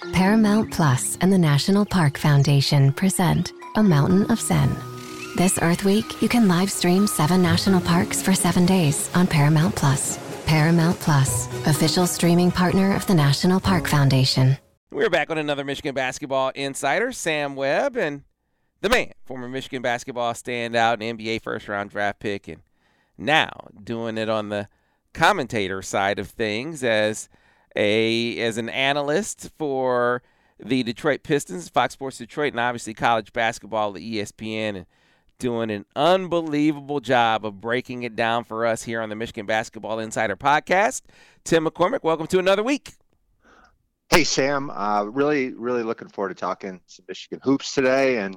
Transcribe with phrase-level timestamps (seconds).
[0.00, 4.74] Paramount Plus and the National Park Foundation present A Mountain of Zen.
[5.36, 9.76] This Earth Week, you can live stream seven national parks for seven days on Paramount
[9.76, 10.18] Plus.
[10.46, 14.56] Paramount Plus, official streaming partner of the National Park Foundation.
[14.90, 18.22] We're back on another Michigan Basketball Insider, Sam Webb, and
[18.80, 22.62] the man, former Michigan basketball standout and NBA first round draft pick, and
[23.18, 23.50] now
[23.84, 24.66] doing it on the
[25.12, 27.28] commentator side of things as
[27.76, 30.22] a as an analyst for
[30.58, 34.86] the Detroit Pistons, Fox Sports Detroit, and obviously college basketball at ESPN, and
[35.38, 39.98] doing an unbelievable job of breaking it down for us here on the Michigan Basketball
[39.98, 41.02] Insider Podcast.
[41.44, 42.92] Tim McCormick, welcome to another week.
[44.10, 48.36] Hey Sam, uh, really, really looking forward to talking some Michigan hoops today, and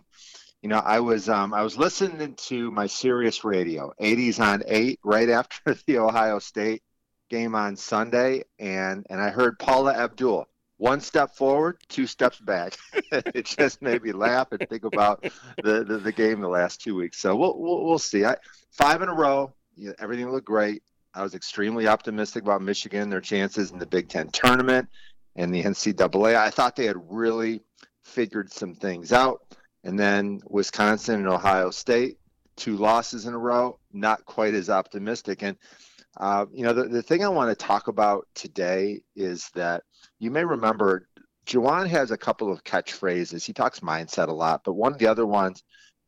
[0.61, 4.99] you know, I was um, I was listening to my Sirius radio, 80s on eight,
[5.03, 6.83] right after the Ohio State
[7.33, 10.47] game on Sunday, and and I heard Paula Abdul.
[10.77, 12.77] One step forward, two steps back.
[13.11, 15.23] it just made me laugh and think about
[15.63, 17.19] the, the, the, game the last two weeks.
[17.19, 18.23] So we'll we'll, we'll see.
[18.23, 18.35] I,
[18.71, 20.83] five in a row, you know, everything looked great.
[21.15, 24.89] I was extremely optimistic about Michigan, their chances in the Big Ten tournament
[25.35, 26.35] and the NCAA.
[26.35, 27.61] I thought they had really
[28.03, 29.41] figured some things out.
[29.83, 32.17] And then Wisconsin and Ohio State,
[32.55, 35.43] two losses in a row, not quite as optimistic.
[35.43, 35.57] And
[36.17, 39.83] uh, you know, the, the thing I want to talk about today is that
[40.19, 41.07] you may remember
[41.45, 43.45] Juwan has a couple of catchphrases.
[43.45, 45.63] He talks mindset a lot, but one of the other ones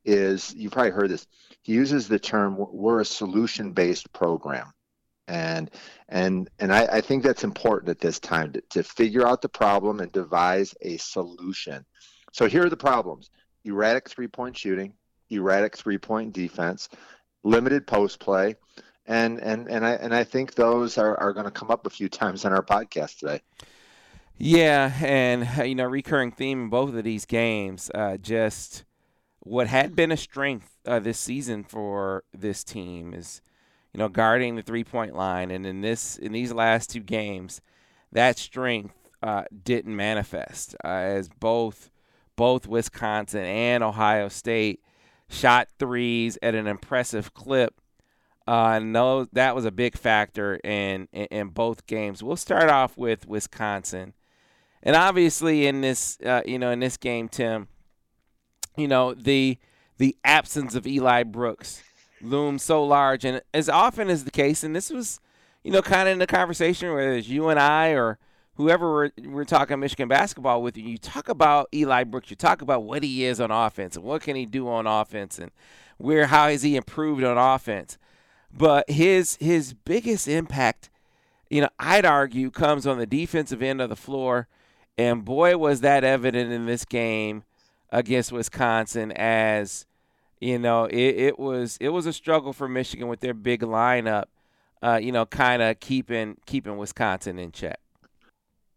[0.06, 1.28] is you probably heard this.
[1.64, 4.72] He uses the term "we're a solution-based program,"
[5.28, 5.72] and
[6.08, 9.50] and and I, I think that's important at this time to, to figure out the
[9.50, 11.84] problem and devise a solution.
[12.32, 13.32] So here are the problems:
[13.64, 14.94] erratic three-point shooting,
[15.32, 16.88] erratic three-point defense,
[17.44, 18.56] limited post play,
[19.08, 21.90] and and and I and I think those are, are going to come up a
[21.90, 23.42] few times on our podcast today.
[24.38, 28.84] Yeah, and you know, recurring theme in both of these games, uh, just
[29.40, 33.42] what had been a strength uh, this season for this team is,
[33.94, 37.62] you know, guarding the three point line, and in this in these last two games,
[38.12, 41.90] that strength uh, didn't manifest uh, as both
[42.36, 44.82] both Wisconsin and Ohio State
[45.30, 47.80] shot threes at an impressive clip
[48.48, 52.22] uh, no, that was a big factor in, in, in both games.
[52.22, 54.14] We'll start off with Wisconsin,
[54.84, 57.68] and obviously in this, uh, you know, in this game, Tim,
[58.78, 59.58] you know the
[59.98, 61.84] the absence of Eli Brooks
[62.22, 65.20] looms so large, and as often is the case, and this was,
[65.64, 68.20] you know, kind of in the conversation whether it's you and I or
[68.56, 72.84] whoever we're, we're talking Michigan basketball with, you talk about Eli Brooks, you talk about
[72.84, 75.52] what he is on offense and what can he do on offense, and
[75.98, 77.98] where how has he improved on offense.
[78.58, 80.90] But his his biggest impact,
[81.50, 84.48] you know, I'd argue comes on the defensive end of the floor.
[84.98, 87.44] And boy, was that evident in this game
[87.92, 89.86] against Wisconsin as
[90.40, 94.26] you know, it, it was it was a struggle for Michigan with their big lineup,
[94.82, 97.80] uh, you know, kind of keeping keeping Wisconsin in check.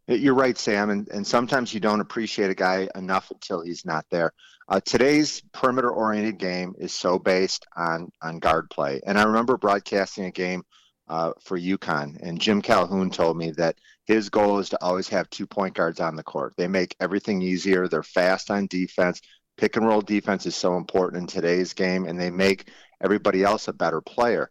[0.07, 4.07] You're right, Sam, and, and sometimes you don't appreciate a guy enough until he's not
[4.11, 4.33] there.
[4.69, 10.27] Uh, today's perimeter-oriented game is so based on on guard play, and I remember broadcasting
[10.27, 10.63] a game
[11.09, 15.31] uh, for UConn, and Jim Calhoun told me that his goal is to always have
[15.31, 16.53] two point guards on the court.
[16.59, 17.89] They make everything easier.
[17.89, 19.23] They're fast on defense.
[19.57, 22.69] Pick and roll defense is so important in today's game, and they make
[23.03, 24.51] everybody else a better player.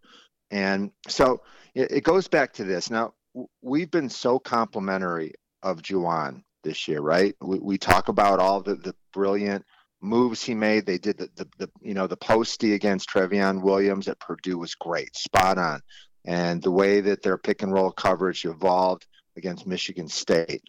[0.50, 1.42] And so
[1.76, 2.90] it, it goes back to this.
[2.90, 3.14] Now
[3.62, 7.36] we've been so complimentary of Juwan this year, right?
[7.40, 9.64] We, we talk about all the, the brilliant
[10.02, 10.86] moves he made.
[10.86, 14.76] They did the, the, the you know the postie against Trevion Williams at Purdue was
[14.76, 15.82] great, spot on,
[16.26, 20.64] and the way that their pick and roll coverage evolved against Michigan State.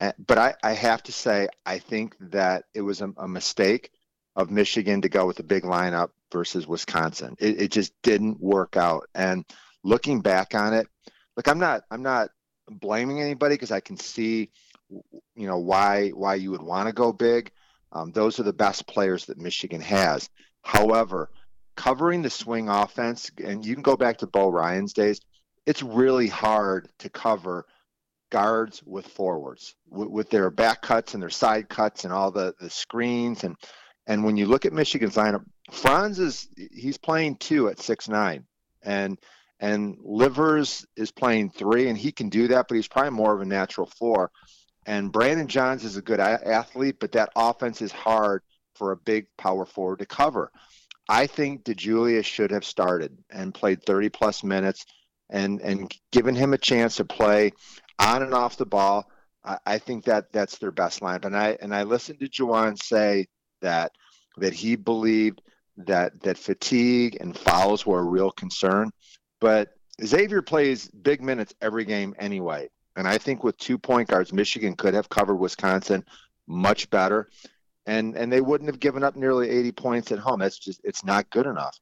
[0.00, 3.90] But I, I have to say, I think that it was a, a mistake
[4.36, 7.34] of Michigan to go with a big lineup versus Wisconsin.
[7.38, 9.08] It, it just didn't work out.
[9.14, 9.44] And
[9.82, 10.86] looking back on it,
[11.36, 12.30] look, I'm not I'm not
[12.68, 14.50] blaming anybody because I can see,
[14.90, 17.50] you know, why why you would want to go big.
[17.92, 20.28] Um, those are the best players that Michigan has.
[20.62, 21.30] However,
[21.76, 25.20] covering the swing offense, and you can go back to Bo Ryan's days.
[25.66, 27.66] It's really hard to cover
[28.30, 32.54] guards with forwards with, with their back cuts and their side cuts and all the
[32.60, 33.56] the screens and
[34.08, 38.46] and when you look at Michigan's lineup, Franz is he's playing two at six nine,
[38.82, 39.18] and
[39.60, 43.42] and Livers is playing three, and he can do that, but he's probably more of
[43.42, 44.30] a natural four.
[44.88, 48.42] And Brandon Johns is a good athlete, but that offense is hard
[48.74, 50.50] for a big power forward to cover.
[51.10, 54.86] I think DeJulius should have started and played 30 plus minutes
[55.28, 57.52] and and given him a chance to play
[57.98, 59.10] on and off the ball.
[59.44, 61.26] I, I think that that's their best lineup.
[61.26, 63.26] And I and I listened to Juwan say
[63.60, 63.92] that
[64.38, 65.42] that he believed
[65.76, 68.90] that that fatigue and fouls were a real concern.
[69.38, 69.68] But
[70.02, 72.70] Xavier plays big minutes every game anyway.
[72.98, 76.04] And I think with two point guards, Michigan could have covered Wisconsin
[76.48, 77.28] much better.
[77.86, 80.40] And and they wouldn't have given up nearly 80 points at home.
[80.40, 81.78] That's just it's not good enough.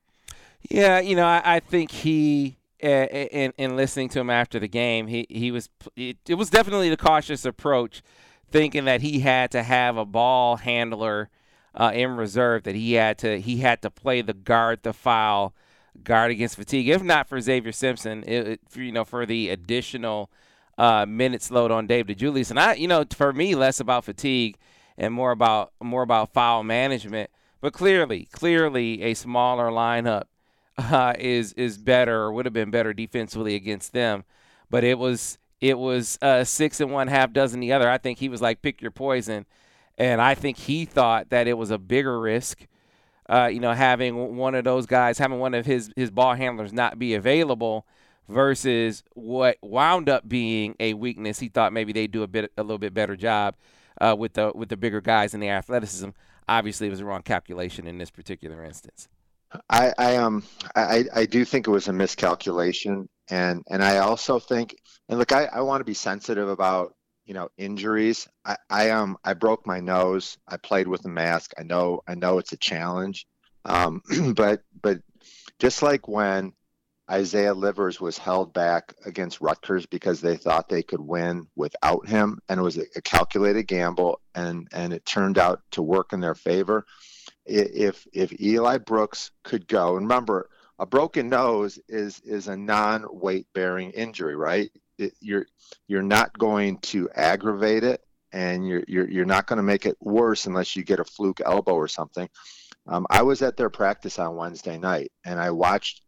[0.69, 5.07] Yeah, you know, I, I think he in in listening to him after the game,
[5.07, 8.03] he he was it, it was definitely the cautious approach,
[8.51, 11.31] thinking that he had to have a ball handler
[11.75, 15.55] uh, in reserve, that he had to he had to play the guard the foul,
[16.05, 16.89] guard against fatigue.
[16.89, 20.31] If not for Xavier Simpson, it, it, you know, for the additional
[20.79, 24.57] uh, minutes load on Dave DeJulius, and I, you know, for me, less about fatigue
[24.99, 27.31] and more about more about foul management.
[27.61, 30.25] But clearly, clearly, a smaller lineup
[30.79, 34.25] uh, is is better or would have been better defensively against them.
[34.71, 37.89] But it was it was uh, six and one half dozen the other.
[37.89, 39.47] I think he was like pick your poison,
[39.97, 42.67] and I think he thought that it was a bigger risk.
[43.29, 46.73] Uh, you know, having one of those guys, having one of his his ball handlers
[46.73, 47.87] not be available,
[48.29, 51.39] versus what wound up being a weakness.
[51.39, 53.57] He thought maybe they'd do a bit a little bit better job
[54.01, 56.11] uh, with the with the bigger guys and the athleticism.
[56.49, 59.09] Obviously, it was a wrong calculation in this particular instance.
[59.71, 60.43] I, I um
[60.75, 64.77] I, I do think it was a miscalculation and and I also think
[65.09, 66.95] and look I, I want to be sensitive about
[67.25, 71.53] you know injuries I, I um I broke my nose I played with a mask
[71.59, 73.27] I know I know it's a challenge
[73.65, 74.03] um
[74.35, 74.99] but but
[75.59, 76.53] just like when
[77.11, 82.41] Isaiah Livers was held back against Rutgers because they thought they could win without him
[82.49, 86.35] and it was a, calculated gamble and and it turned out to work in their
[86.35, 86.85] favor
[87.47, 93.47] if if Eli Brooks could go, and remember, a broken nose is is a non-weight
[93.55, 94.71] bearing injury, right?
[94.99, 95.47] It, you're
[95.87, 99.97] you're not going to aggravate it, and you're you're you're not going to make it
[100.01, 102.29] worse unless you get a fluke elbow or something.
[102.89, 106.03] Um, I was at their practice on Wednesday night, and I watched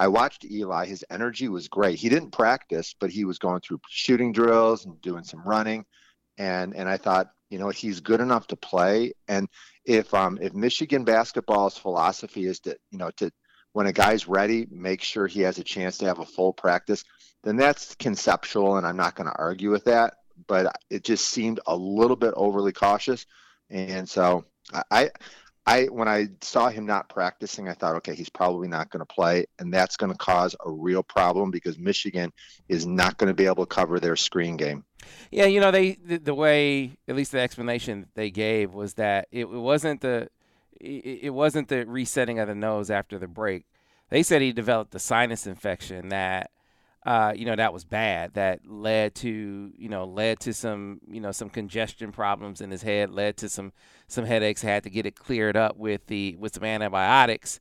[0.00, 0.86] I watched Eli.
[0.86, 1.98] His energy was great.
[1.98, 5.84] He didn't practice, but he was going through shooting drills and doing some running,
[6.38, 9.12] and and I thought, you know, he's good enough to play.
[9.28, 9.46] And
[9.84, 13.30] if um, if Michigan basketball's philosophy is to you know to
[13.74, 17.04] when a guy's ready, make sure he has a chance to have a full practice,
[17.44, 20.14] then that's conceptual, and I'm not going to argue with that.
[20.46, 23.26] But it just seemed a little bit overly cautious,
[23.68, 24.46] and so
[24.90, 25.10] I,
[25.66, 29.06] I when I saw him not practicing, I thought, okay, he's probably not going to
[29.06, 32.32] play, and that's going to cause a real problem because Michigan
[32.68, 34.84] is not going to be able to cover their screen game.
[35.30, 39.28] Yeah, you know, they the, the way at least the explanation they gave was that
[39.30, 40.28] it, it wasn't the
[40.80, 43.66] it, it wasn't the resetting of the nose after the break.
[44.08, 46.50] They said he developed a sinus infection that
[47.06, 51.20] uh, you know that was bad that led to you know led to some you
[51.20, 53.72] know some congestion problems in his head led to some
[54.06, 57.60] some headaches had to get it cleared up with the with some antibiotics.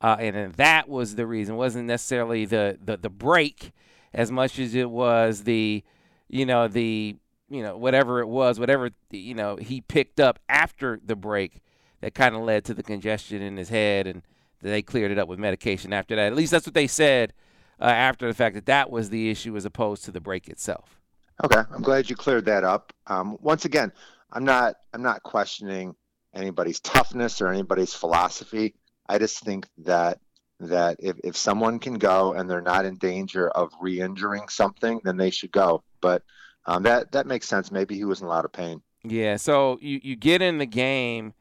[0.00, 1.56] Uh, and that was the reason.
[1.56, 3.72] It wasn't necessarily the, the the break
[4.14, 5.82] as much as it was the
[6.28, 7.16] you know the
[7.50, 11.60] you know whatever it was whatever you know he picked up after the break
[12.00, 14.22] that kind of led to the congestion in his head and
[14.62, 16.28] they cleared it up with medication after that.
[16.28, 17.32] At least that's what they said
[17.80, 21.00] uh, after the fact that that was the issue as opposed to the break itself.
[21.44, 22.92] Okay, I'm glad you cleared that up.
[23.06, 23.92] Um, once again,
[24.32, 25.94] I'm not I'm not questioning
[26.34, 28.74] anybody's toughness or anybody's philosophy.
[29.08, 30.18] I just think that
[30.60, 35.16] that if, if someone can go and they're not in danger of re-injuring something, then
[35.16, 35.84] they should go.
[36.00, 36.22] But
[36.66, 37.70] um, that that makes sense.
[37.70, 38.82] Maybe he was in a lot of pain.
[39.04, 39.36] Yeah.
[39.36, 41.34] So you, you get in the game,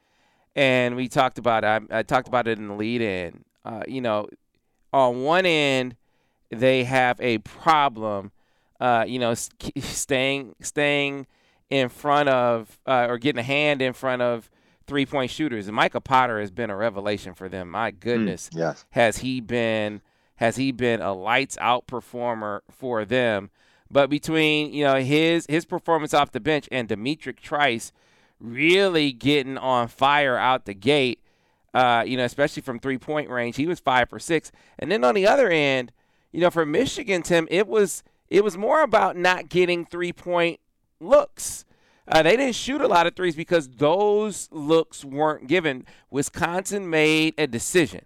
[0.56, 1.68] and we talked about it.
[1.92, 3.44] I, I talked about it in the lead in.
[3.66, 4.30] Uh, you know,
[4.94, 5.96] on one end,
[6.50, 8.32] they have a problem,
[8.80, 9.34] uh, you know,
[9.78, 11.28] staying staying
[11.70, 14.50] in front of uh, or getting a hand in front of
[14.86, 15.68] three point shooters.
[15.68, 17.70] And Micah Potter has been a revelation for them.
[17.70, 18.86] My hmm, goodness, mm, yes.
[18.92, 20.02] has he been
[20.36, 23.50] has he been a lights out performer for them?
[23.90, 27.92] But between you know his his performance off the bench and D'Mitrik Trice
[28.40, 31.22] really getting on fire out the gate,
[31.74, 34.52] uh, you know, especially from three point range, he was five for six.
[34.80, 35.92] And then on the other end,
[36.38, 40.60] you know, for Michigan, Tim, it was it was more about not getting three point
[41.00, 41.66] looks.
[42.08, 45.84] Uh, they didn't shoot a lot of threes because those looks weren't given.
[46.12, 48.06] Wisconsin made a decision.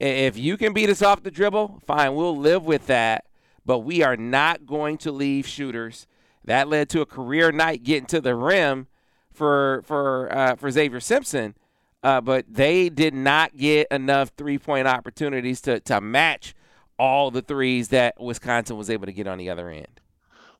[0.00, 3.26] If you can beat us off the dribble, fine, we'll live with that.
[3.64, 6.08] But we are not going to leave shooters.
[6.44, 8.88] That led to a career night getting to the rim
[9.32, 11.54] for for uh, for Xavier Simpson.
[12.02, 16.56] Uh, but they did not get enough three point opportunities to to match
[17.02, 20.00] all the threes that Wisconsin was able to get on the other end?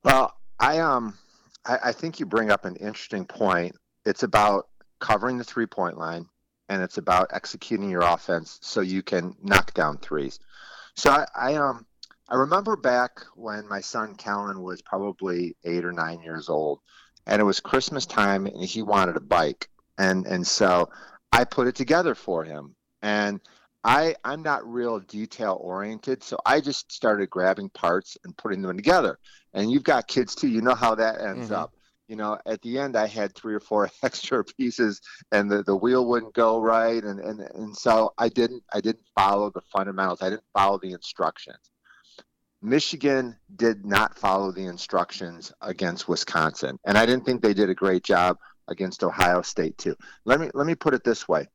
[0.02, 1.16] Well, I um
[1.64, 3.76] I, I think you bring up an interesting point.
[4.04, 4.66] It's about
[4.98, 6.26] covering the three point line
[6.68, 10.40] and it's about executing your offense so you can knock down threes.
[10.96, 11.86] So I, I um
[12.28, 16.80] I remember back when my son Kellen was probably eight or nine years old,
[17.24, 20.90] and it was Christmas time, and he wanted a bike, and and so
[21.30, 23.40] I put it together for him, and
[23.84, 28.76] I I'm not real detail oriented, so I just started grabbing parts and putting them
[28.76, 29.18] together.
[29.54, 31.54] And you've got kids too, you know how that ends mm-hmm.
[31.54, 31.74] up.
[32.08, 35.00] You know, at the end I had three or four extra pieces
[35.32, 39.06] and the, the wheel wouldn't go right and, and and so I didn't I didn't
[39.16, 40.22] follow the fundamentals.
[40.22, 41.70] I didn't follow the instructions.
[42.64, 46.78] Michigan did not follow the instructions against Wisconsin.
[46.84, 49.96] And I didn't think they did a great job against Ohio State too.
[50.24, 51.48] Let me let me put it this way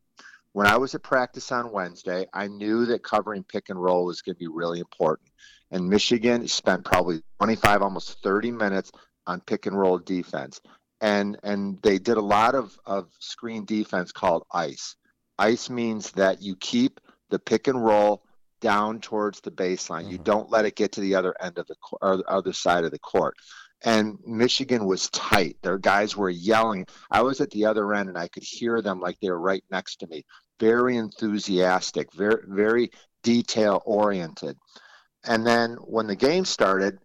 [0.54, 4.22] when I was at practice on Wednesday, I knew that covering pick and roll was
[4.22, 5.30] going to be really important.
[5.72, 8.92] And Michigan spent probably 25, almost 30 minutes
[9.25, 10.62] on pick and roll defense.
[11.00, 14.96] And and they did a lot of, of screen defense called ice.
[15.38, 17.00] Ice means that you keep
[17.30, 18.24] the pick and roll
[18.62, 20.04] down towards the baseline.
[20.04, 20.12] Mm-hmm.
[20.12, 22.84] You don't let it get to the other end of the or the other side
[22.84, 23.36] of the court
[23.84, 25.57] and Michigan was tight.
[25.62, 26.88] Their guys were yelling.
[27.12, 29.63] I was at the other end and I could hear them like they were right
[29.69, 30.25] next to me.
[30.60, 32.91] Very enthusiastic, very very
[33.24, 34.57] detail oriented.
[35.24, 36.98] And then when the game started,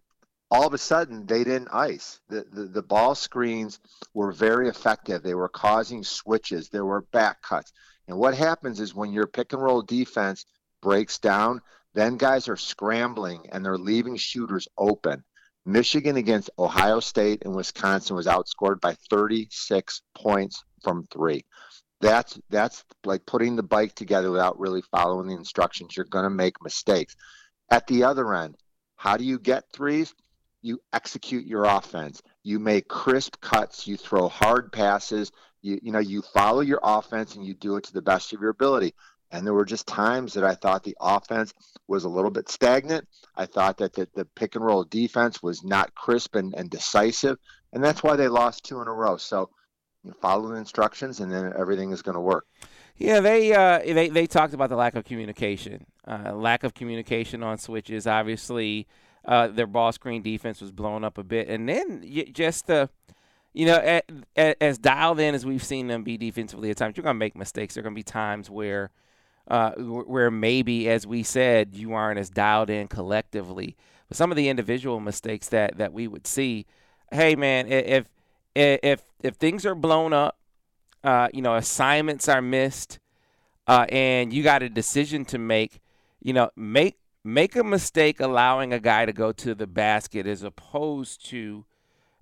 [0.49, 2.19] all of a sudden they didn't ice.
[2.29, 3.79] The, the, the ball screens
[4.13, 5.21] were very effective.
[5.21, 6.69] They were causing switches.
[6.69, 7.71] There were back cuts.
[8.07, 10.45] And what happens is when your pick and roll defense
[10.81, 11.61] breaks down,
[11.93, 15.23] then guys are scrambling and they're leaving shooters open.
[15.65, 21.45] Michigan against Ohio State and Wisconsin was outscored by 36 points from three.
[22.01, 25.95] That's that's like putting the bike together without really following the instructions.
[25.95, 27.15] You're going to make mistakes.
[27.71, 28.57] At the other end,
[28.97, 30.13] how do you get threes?
[30.61, 32.21] You execute your offense.
[32.43, 33.87] You make crisp cuts.
[33.87, 35.31] You throw hard passes.
[35.61, 38.41] You you know you follow your offense and you do it to the best of
[38.41, 38.93] your ability.
[39.33, 41.55] And there were just times that I thought the offense
[41.87, 43.07] was a little bit stagnant.
[43.35, 47.37] I thought that the, the pick and roll defense was not crisp and, and decisive.
[47.73, 49.17] And that's why they lost two in a row.
[49.17, 49.49] So
[50.03, 52.45] you know, follow the instructions and then everything is going to work.
[52.95, 57.41] Yeah, they uh, they they talked about the lack of communication, uh, lack of communication
[57.41, 58.05] on switches.
[58.05, 58.87] Obviously,
[59.25, 62.87] uh, their ball screen defense was blown up a bit, and then just the,
[63.51, 63.99] you know,
[64.35, 67.35] as dialed in as we've seen them be defensively at times, you're going to make
[67.35, 67.73] mistakes.
[67.73, 68.91] There are going to be times where
[69.47, 73.75] uh, where maybe, as we said, you aren't as dialed in collectively.
[74.07, 76.65] But some of the individual mistakes that that we would see,
[77.11, 78.07] hey man, if
[78.55, 80.37] if if things are blown up,
[81.03, 82.99] uh, you know, assignments are missed,
[83.67, 85.81] uh, and you got a decision to make,
[86.21, 90.43] you know, make make a mistake allowing a guy to go to the basket as
[90.43, 91.65] opposed to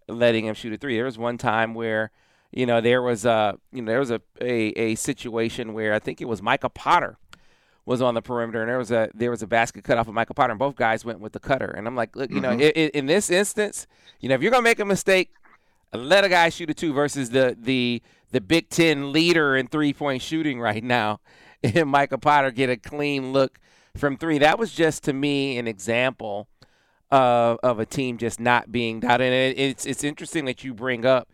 [0.08, 0.96] letting him shoot a three.
[0.96, 2.12] There was one time where
[2.51, 6.00] you know, there was a you know there was a, a, a situation where I
[6.00, 7.17] think it was Micah Potter
[7.86, 10.13] was on the perimeter, and there was a there was a basket cut off of
[10.13, 11.74] Micah Potter, and both guys went with the cutter.
[11.75, 12.58] And I'm like, look, you mm-hmm.
[12.58, 13.88] know, in, in, this instance,
[14.20, 15.31] you know, if you're gonna make a mistake,
[15.93, 19.93] let a guy shoot a two versus the the the Big Ten leader in three
[19.93, 21.22] point shooting right now,
[21.63, 23.60] and Micah Potter get a clean look
[23.96, 24.38] from three.
[24.39, 26.48] That was just to me an example
[27.10, 29.22] of of a team just not being down.
[29.22, 31.29] And it, it's it's interesting that you bring up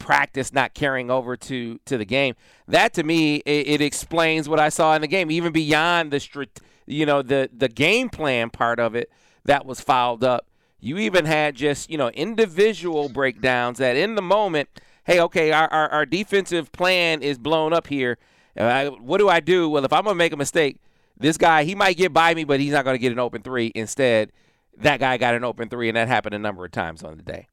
[0.00, 2.34] practice not carrying over to to the game.
[2.66, 6.48] That to me, it, it explains what I saw in the game, even beyond the
[6.86, 9.08] you know the the game plan part of it
[9.44, 10.48] that was fouled up.
[10.80, 14.68] You even had just you know individual breakdowns that in the moment,
[15.04, 18.18] hey, okay, our our, our defensive plan is blown up here.
[18.56, 19.68] I, what do I do?
[19.68, 20.78] Well, if I'm gonna make a mistake,
[21.16, 23.70] this guy he might get by me, but he's not gonna get an open three.
[23.74, 24.32] Instead,
[24.78, 27.22] that guy got an open three, and that happened a number of times on the
[27.22, 27.46] day.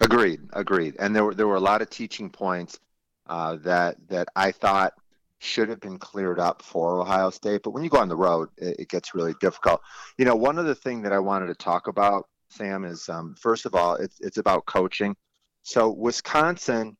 [0.00, 0.96] Agreed, agreed.
[0.98, 2.78] And there were there were a lot of teaching points
[3.26, 4.92] uh, that that I thought
[5.38, 7.62] should have been cleared up for Ohio State.
[7.62, 9.80] But when you go on the road, it, it gets really difficult.
[10.18, 13.66] You know, one other thing that I wanted to talk about, Sam, is um, first
[13.66, 15.16] of all, it's it's about coaching.
[15.62, 16.96] So Wisconsin,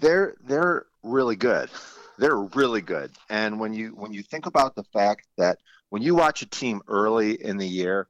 [0.00, 1.70] they're they're really good.
[2.18, 3.10] They're really good.
[3.28, 5.58] And when you when you think about the fact that
[5.90, 8.08] when you watch a team early in the year,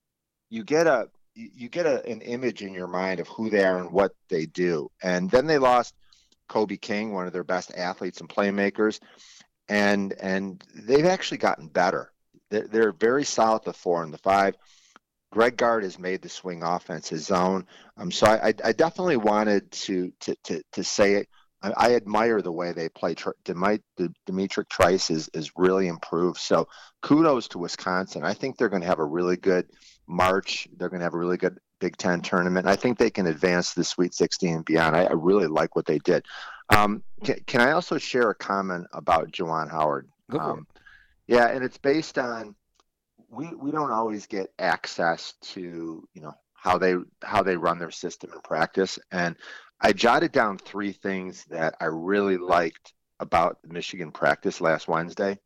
[0.49, 3.79] you get a you get a, an image in your mind of who they are
[3.79, 4.91] and what they do.
[5.03, 5.95] And then they lost
[6.49, 9.01] Kobe King, one of their best athletes and playmakers,
[9.69, 12.13] and and they've actually gotten better.
[12.51, 14.57] They're, they're very solid the four and the five.
[15.33, 17.67] Greg Gard has made the swing offense his own.
[17.97, 21.29] Um, so I, I definitely wanted to to to, to say it.
[21.65, 23.15] I, I admire the way they play.
[23.45, 26.39] D'Mitrik Trice is, is really improved.
[26.39, 26.69] So
[27.03, 28.23] kudos to Wisconsin.
[28.23, 29.67] I think they're going to have a really good
[30.07, 30.69] March.
[30.77, 32.67] They're going to have a really good Big Ten tournament.
[32.67, 34.95] I think they can advance to the Sweet 16 and beyond.
[34.95, 36.25] I, I really like what they did.
[36.75, 40.09] Um, can, can, I also share a comment about Juwan Howard?
[40.31, 40.67] Um.
[41.27, 42.55] Yeah, and it's based on
[43.31, 47.91] we we don't always get access to you know how they how they run their
[47.91, 49.37] system in practice, and
[49.85, 55.39] I jotted down three things that I really liked about the Michigan practice last Wednesday.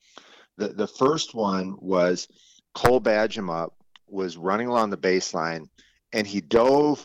[0.57, 2.29] The the first one was
[2.73, 3.71] Cole Bajema
[4.07, 5.69] was running along the baseline
[6.13, 7.05] and he dove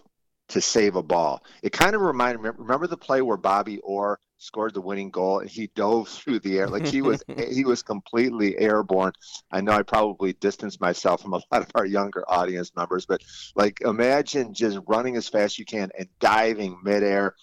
[0.49, 1.43] to save a ball.
[1.63, 5.39] It kind of reminded me remember the play where Bobby Orr scored the winning goal
[5.39, 9.13] and he dove through the air like he was he was completely airborne.
[9.51, 13.21] I know I probably distanced myself from a lot of our younger audience members, but
[13.55, 17.35] like imagine just running as fast as you can and diving midair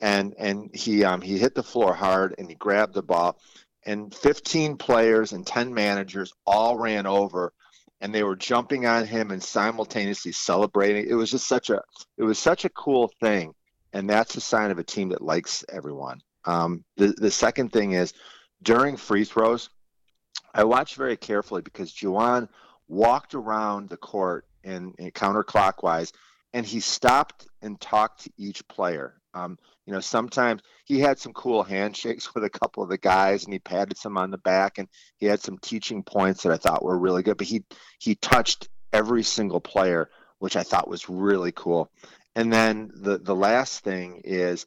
[0.00, 3.38] and and he um he hit the floor hard and he grabbed the ball
[3.86, 7.52] and 15 players and 10 managers all ran over
[8.00, 11.06] and they were jumping on him and simultaneously celebrating.
[11.08, 11.80] It was just such a
[12.18, 13.54] it was such a cool thing,
[13.94, 16.20] and that's a sign of a team that likes everyone.
[16.46, 18.12] Um, the the second thing is
[18.62, 19.70] during free throws,
[20.54, 22.48] I watched very carefully because Juwan
[22.88, 26.12] walked around the court in counterclockwise,
[26.52, 29.14] and he stopped and talked to each player.
[29.34, 33.44] Um, you know, sometimes he had some cool handshakes with a couple of the guys,
[33.44, 36.56] and he patted some on the back, and he had some teaching points that I
[36.56, 37.36] thought were really good.
[37.36, 37.64] But he
[37.98, 40.08] he touched every single player,
[40.38, 41.90] which I thought was really cool.
[42.36, 44.66] And then the the last thing is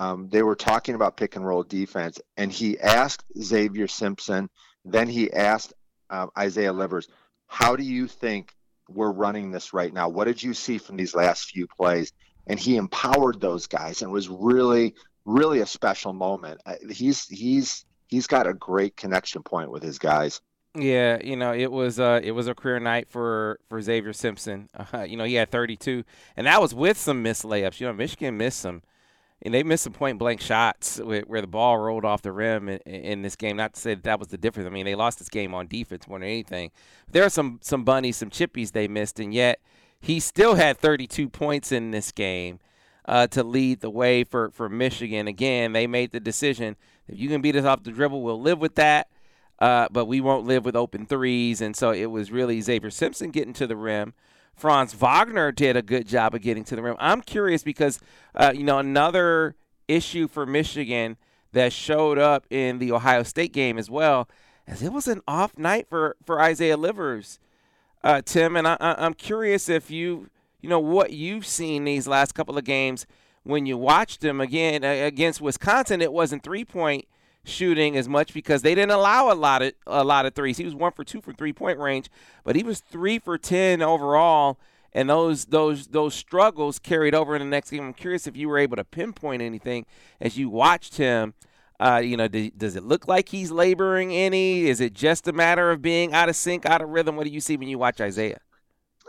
[0.00, 4.48] um, they were talking about pick and roll defense, and he asked Xavier Simpson,
[4.82, 5.74] then he asked
[6.08, 7.06] uh, Isaiah Livers,
[7.48, 8.54] "How do you think
[8.88, 10.08] we're running this right now?
[10.08, 12.14] What did you see from these last few plays?"
[12.46, 14.94] And he empowered those guys, and it was really,
[15.26, 16.62] really a special moment.
[16.90, 20.40] He's he's he's got a great connection point with his guys.
[20.74, 24.70] Yeah, you know, it was uh, it was a career night for for Xavier Simpson.
[24.94, 26.04] Uh, you know, he had 32,
[26.38, 27.80] and that was with some missed layups.
[27.80, 28.80] You know, Michigan missed some
[29.42, 32.78] and they missed some point blank shots where the ball rolled off the rim in,
[32.86, 33.56] in, this game.
[33.56, 34.66] Not to say that, that was the difference.
[34.66, 36.70] I mean, they lost this game on defense more than anything.
[37.10, 39.60] There are some some bunnies, some chippies they missed, and yet
[40.00, 42.58] he still had 32 points in this game
[43.06, 45.26] uh, to lead the way for for Michigan.
[45.26, 46.76] Again, they made the decision:
[47.08, 49.08] if you can beat us off the dribble, we'll live with that.
[49.58, 53.30] Uh, but we won't live with open threes, and so it was really Xavier Simpson
[53.30, 54.14] getting to the rim.
[54.60, 56.94] Franz Wagner did a good job of getting to the rim.
[56.98, 57.98] I'm curious because,
[58.34, 59.56] uh, you know, another
[59.88, 61.16] issue for Michigan
[61.52, 64.28] that showed up in the Ohio State game as well,
[64.66, 67.38] as it was an off night for, for Isaiah Livers,
[68.04, 68.54] uh, Tim.
[68.54, 70.28] And I, I'm curious if you,
[70.60, 73.06] you know, what you've seen these last couple of games
[73.44, 76.02] when you watched him again against Wisconsin.
[76.02, 77.06] It wasn't three point
[77.44, 80.58] shooting as much because they didn't allow a lot of a lot of threes.
[80.58, 82.10] He was one for two from three point range,
[82.44, 84.58] but he was three for ten overall.
[84.92, 87.84] And those those those struggles carried over in the next game.
[87.84, 89.86] I'm curious if you were able to pinpoint anything
[90.20, 91.34] as you watched him.
[91.78, 94.66] Uh, you know, does it look like he's laboring any?
[94.66, 97.16] Is it just a matter of being out of sync, out of rhythm?
[97.16, 98.40] What do you see when you watch Isaiah?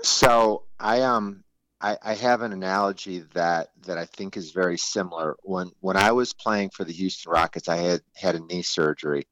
[0.03, 1.43] So I um
[1.81, 5.35] I, I have an analogy that that I think is very similar.
[5.41, 9.27] When when I was playing for the Houston Rockets, I had had a knee surgery,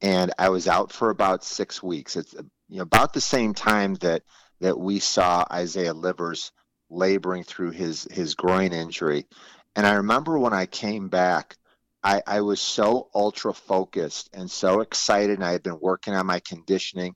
[0.00, 2.16] and I was out for about six weeks.
[2.16, 2.34] It's
[2.68, 4.22] you know about the same time that
[4.60, 6.52] that we saw Isaiah Livers
[6.88, 9.26] laboring through his his groin injury,
[9.76, 11.56] and I remember when I came back.
[12.02, 16.24] I, I was so ultra focused and so excited and I had been working on
[16.24, 17.14] my conditioning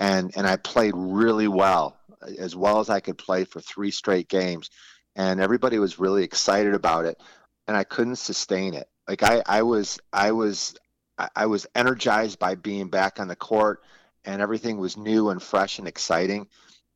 [0.00, 1.98] and and I played really well
[2.38, 4.70] as well as I could play for three straight games,
[5.16, 7.20] and everybody was really excited about it,
[7.66, 8.88] and I couldn't sustain it.
[9.08, 10.74] Like I, I was, I was,
[11.36, 13.82] I was energized by being back on the court,
[14.24, 16.48] and everything was new and fresh and exciting,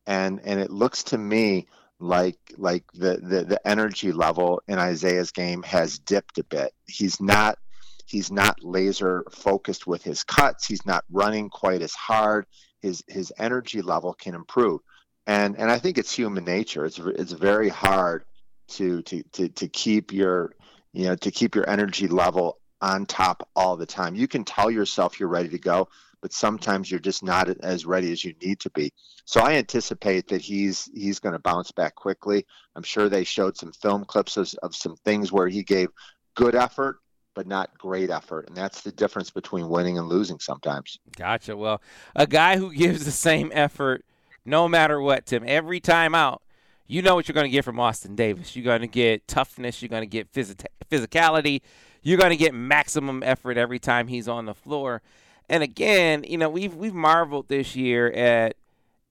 [0.05, 1.67] and and it looks to me
[1.99, 6.73] like like the the, the energy level in Isaiah's game has dipped a bit.
[6.85, 7.57] He's not
[8.05, 10.65] he's not laser focused with his cuts.
[10.65, 12.45] He's not running quite as hard.
[12.81, 14.81] His his energy level can improve
[15.27, 16.85] and and I think it's human nature.
[16.85, 18.23] It's it's very hard
[18.69, 20.55] to to to to keep your
[20.93, 24.15] you know to keep your energy level on top all the time.
[24.15, 25.89] You can tell yourself you're ready to go,
[26.21, 28.91] but sometimes you're just not as ready as you need to be.
[29.25, 32.45] So I anticipate that he's he's going to bounce back quickly.
[32.75, 35.89] I'm sure they showed some film clips of, of some things where he gave
[36.35, 36.99] good effort
[37.33, 38.47] but not great effort.
[38.47, 40.97] And that's the difference between winning and losing sometimes.
[41.15, 41.55] Gotcha.
[41.55, 41.83] Well,
[42.15, 44.03] a guy who gives the same effort
[44.47, 45.43] no matter what, Tim.
[45.45, 46.41] Every time out,
[46.87, 48.55] you know what you're going to get from Austin Davis.
[48.55, 49.81] You're going to get toughness.
[49.81, 51.61] You're going to get phys- physicality.
[52.01, 55.01] You're going to get maximum effort every time he's on the floor.
[55.49, 58.55] And again, you know, we've we've marveled this year at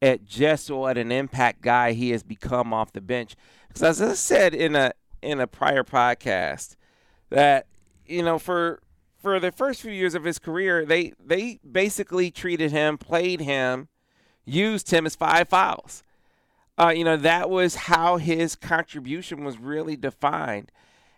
[0.01, 3.37] at just what an impact guy he has become off the bench.
[3.69, 6.77] Because as I said in a in a prior podcast,
[7.29, 7.67] that
[8.07, 8.81] you know for
[9.21, 13.89] for the first few years of his career, they they basically treated him, played him,
[14.47, 16.03] used him as five fouls.
[16.79, 20.71] Uh, you know that was how his contribution was really defined,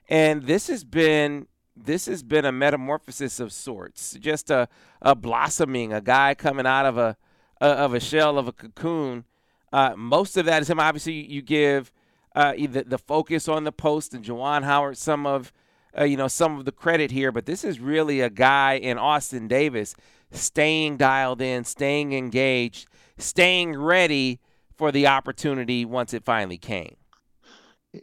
[0.09, 4.69] and this has been this has been a metamorphosis of sorts, just a,
[5.03, 7.17] a blossoming, a guy coming out of a,
[7.61, 9.25] a of a shell of a cocoon.
[9.73, 10.81] Uh, most of that is him.
[10.81, 11.93] Obviously, you give
[12.35, 15.53] uh, the, the focus on the post and Juwan Howard some of
[15.99, 18.97] uh, you know some of the credit here, but this is really a guy in
[18.97, 19.95] Austin Davis
[20.31, 22.87] staying dialed in, staying engaged,
[23.19, 24.41] staying ready
[24.77, 26.97] for the opportunity once it finally came.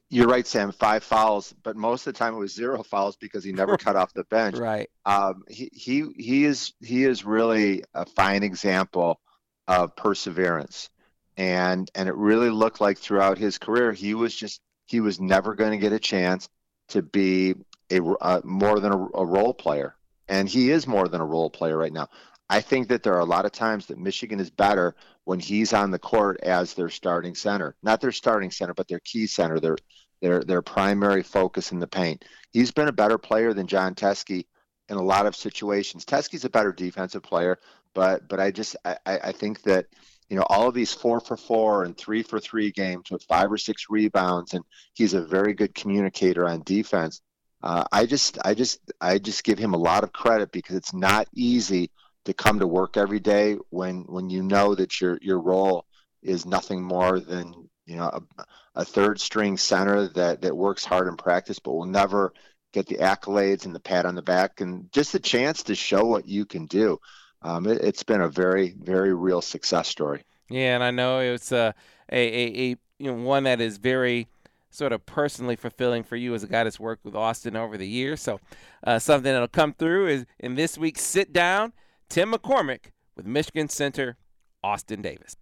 [0.09, 0.71] You're right, Sam.
[0.71, 3.95] Five fouls, but most of the time it was zero fouls because he never cut
[3.95, 4.57] off the bench.
[4.57, 4.89] Right.
[5.05, 9.19] Um, he he he is he is really a fine example
[9.67, 10.89] of perseverance,
[11.37, 15.53] and and it really looked like throughout his career he was just he was never
[15.53, 16.49] going to get a chance
[16.89, 17.55] to be
[17.91, 19.95] a uh, more than a, a role player,
[20.27, 22.09] and he is more than a role player right now.
[22.49, 25.73] I think that there are a lot of times that Michigan is better when he's
[25.73, 29.59] on the court as their starting center, not their starting center, but their key center,
[29.59, 29.77] their
[30.21, 32.23] their their primary focus in the paint.
[32.51, 34.45] He's been a better player than Jon Teske
[34.89, 36.05] in a lot of situations.
[36.05, 37.57] Teske's a better defensive player,
[37.93, 39.87] but but I just I, I think that
[40.29, 43.51] you know all of these four for four and three for three games with five
[43.51, 47.21] or six rebounds, and he's a very good communicator on defense.
[47.63, 50.93] Uh, I just I just I just give him a lot of credit because it's
[50.93, 51.89] not easy
[52.25, 55.85] to come to work every day when when you know that your your role
[56.21, 57.53] is nothing more than
[57.85, 58.43] you know a,
[58.75, 62.33] a third string center that that works hard in practice but will never
[62.73, 66.03] get the accolades and the pat on the back and just a chance to show
[66.03, 66.99] what you can do.
[67.41, 70.23] Um, it, has been a very very real success story.
[70.49, 71.73] Yeah, and I know it's a
[72.11, 74.27] a, a, a you know one that is very
[74.71, 77.87] sort of personally fulfilling for you as a guy that's worked with Austin over the
[77.87, 78.21] years.
[78.21, 78.41] So
[78.83, 81.71] uh, something that'll come through is in this week's sit down
[82.09, 84.17] Tim McCormick with Michigan Center,
[84.63, 85.35] Austin Davis.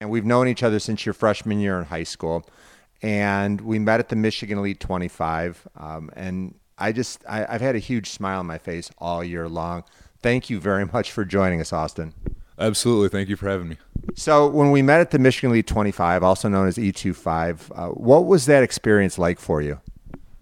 [0.00, 2.44] And we've known each other since your freshman year in high school.
[3.02, 5.68] And we met at the Michigan Elite 25.
[5.76, 9.48] Um, and I just, I, I've had a huge smile on my face all year
[9.48, 9.84] long.
[10.20, 12.14] Thank you very much for joining us, Austin.
[12.58, 13.08] Absolutely.
[13.08, 13.76] Thank you for having me.
[14.14, 18.26] So, when we met at the Michigan Elite 25, also known as E25, uh, what
[18.26, 19.80] was that experience like for you?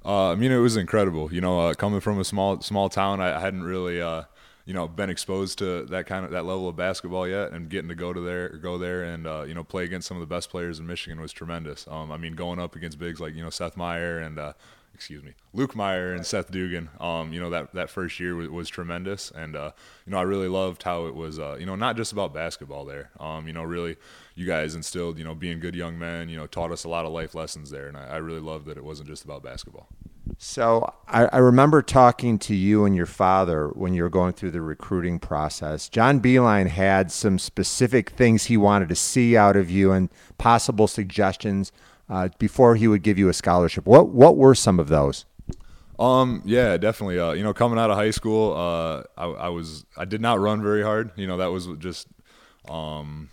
[0.04, 1.32] Uh, I mean, it was incredible.
[1.32, 4.24] You know, uh, coming from a small small town, I, I hadn't really uh,
[4.70, 7.88] you know been exposed to that kind of that level of basketball yet, and getting
[7.88, 10.32] to go to there, go there, and uh, you know play against some of the
[10.32, 11.88] best players in Michigan was tremendous.
[11.88, 14.52] Um, I mean, going up against bigs like you know Seth Meyer and uh,
[14.94, 16.88] excuse me, Luke Meyer and Seth Dugan.
[17.00, 19.72] Um, you know that that first year was, was tremendous, and uh,
[20.06, 21.40] you know I really loved how it was.
[21.40, 23.10] Uh, you know, not just about basketball there.
[23.18, 23.96] Um, you know, really,
[24.36, 25.18] you guys instilled.
[25.18, 26.28] You know, being good young men.
[26.28, 28.66] You know, taught us a lot of life lessons there, and I, I really loved
[28.66, 29.88] that it wasn't just about basketball.
[30.38, 34.52] So I, I, remember talking to you and your father when you were going through
[34.52, 35.88] the recruiting process.
[35.88, 40.86] John Beilein had some specific things he wanted to see out of you and possible
[40.86, 41.72] suggestions
[42.08, 43.86] uh, before he would give you a scholarship.
[43.86, 45.24] What what were some of those?
[46.00, 47.18] Um, yeah, definitely.
[47.18, 50.40] Uh, you know, coming out of high school, uh, I, I, was I did not
[50.40, 51.10] run very hard.
[51.14, 52.08] You know, that was just,
[52.70, 53.28] um,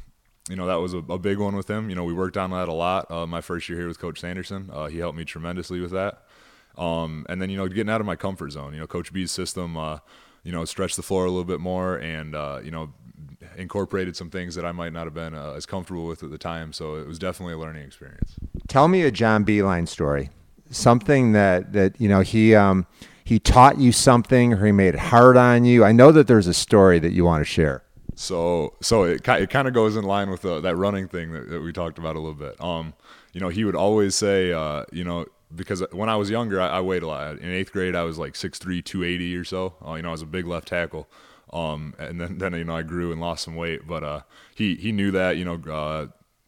[0.49, 1.89] you know, that was a, a, big one with him.
[1.89, 3.09] You know, we worked on that a lot.
[3.09, 6.23] Uh, my first year here with Coach Sanderson, uh, he helped me tremendously with that.
[6.77, 8.73] Um, and then you know getting out of my comfort zone.
[8.73, 9.77] You know, Coach B's system.
[9.77, 9.99] Uh,
[10.47, 12.93] you know, stretched the floor a little bit more, and uh, you know,
[13.57, 16.37] incorporated some things that I might not have been uh, as comfortable with at the
[16.37, 16.71] time.
[16.71, 18.35] So it was definitely a learning experience.
[18.69, 20.29] Tell me a John Beilein story.
[20.69, 22.87] Something that that you know he um,
[23.25, 25.83] he taught you something, or he made it hard on you.
[25.83, 27.83] I know that there's a story that you want to share.
[28.15, 31.49] So so it it kind of goes in line with the, that running thing that,
[31.49, 32.55] that we talked about a little bit.
[32.61, 32.93] Um,
[33.33, 36.67] you know, he would always say, uh, you know, because when I was younger, I,
[36.67, 37.37] I, weighed a lot.
[37.37, 39.75] In eighth grade, I was like 6'3", 280 or so.
[39.85, 41.07] Uh, you know, I was a big left tackle.
[41.53, 44.21] Um, and then, then, you know, I grew and lost some weight, but, uh,
[44.53, 46.07] he, he knew that, you know, uh,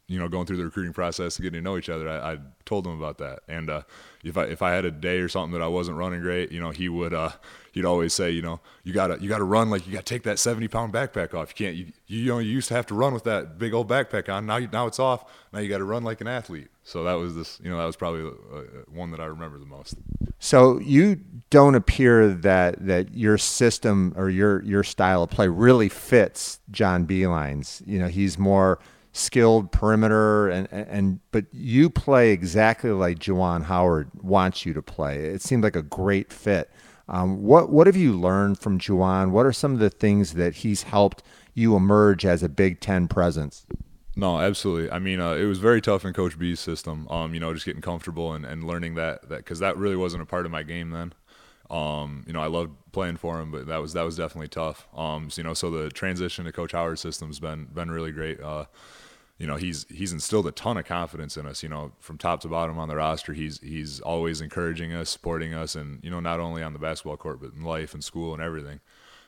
[0.09, 2.37] you know, going through the recruiting process and getting to know each other, I, I
[2.65, 3.41] told him about that.
[3.47, 3.83] And, uh,
[4.23, 6.59] if I, if I had a day or something that I wasn't running great, you
[6.59, 7.29] know, he would, uh,
[7.71, 10.39] he'd always say, you know, you gotta, you gotta run like you gotta take that
[10.39, 11.53] 70 pound backpack off.
[11.57, 13.87] You can't, you, you know, you used to have to run with that big old
[13.87, 14.47] backpack on.
[14.47, 15.31] Now, you, now it's off.
[15.53, 16.69] Now you got to run like an athlete.
[16.83, 19.65] So that was this, you know, that was probably uh, one that I remember the
[19.67, 19.95] most.
[20.39, 25.89] So you don't appear that that your system or your your style of play really
[25.89, 27.83] fits John Beilein's.
[27.85, 28.79] You know, he's more
[29.11, 35.25] skilled perimeter and, and but you play exactly like Juwan Howard wants you to play.
[35.25, 36.69] It seemed like a great fit.
[37.07, 39.31] Um, what what have you learned from Juwan?
[39.31, 41.23] What are some of the things that he's helped
[41.55, 43.65] you emerge as a Big Ten presence?
[44.15, 44.91] No, absolutely.
[44.91, 47.07] I mean, uh, it was very tough in Coach B's system.
[47.09, 50.21] Um, you know, just getting comfortable and, and learning that that because that really wasn't
[50.21, 51.13] a part of my game then.
[51.69, 54.87] Um, you know, I loved playing for him, but that was that was definitely tough.
[54.95, 58.41] Um, so, you know, so the transition to Coach Howard's system's been been really great.
[58.41, 58.65] Uh,
[59.39, 61.63] you know, he's he's instilled a ton of confidence in us.
[61.63, 65.53] You know, from top to bottom on the roster, he's he's always encouraging us, supporting
[65.53, 68.33] us, and you know, not only on the basketball court, but in life and school
[68.33, 68.81] and everything.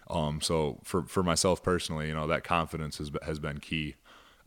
[0.10, 3.96] Um, so for for myself personally, you know, that confidence has has been key.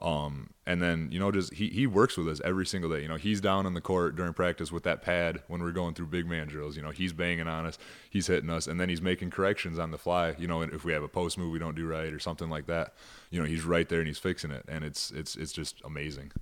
[0.05, 3.01] Um, and then you know, just he he works with us every single day.
[3.01, 5.95] You know, he's down in the court during practice with that pad when we're going
[5.95, 6.77] through big man drills.
[6.77, 7.79] You know, he's banging on us,
[8.11, 10.35] he's hitting us, and then he's making corrections on the fly.
[10.39, 12.67] You know, if we have a post move we don't do right or something like
[12.67, 12.93] that,
[13.31, 16.33] you know, he's right there and he's fixing it, and it's it's it's just amazing.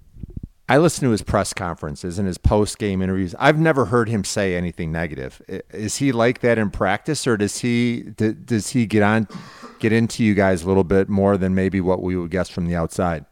[0.69, 3.35] I listen to his press conferences and his post game interviews.
[3.39, 5.43] I've never heard him say anything negative.
[5.71, 9.29] Is he like that in practice, or does he does he get on
[9.79, 12.67] get into you guys a little bit more than maybe what we would guess from
[12.67, 13.25] the outside?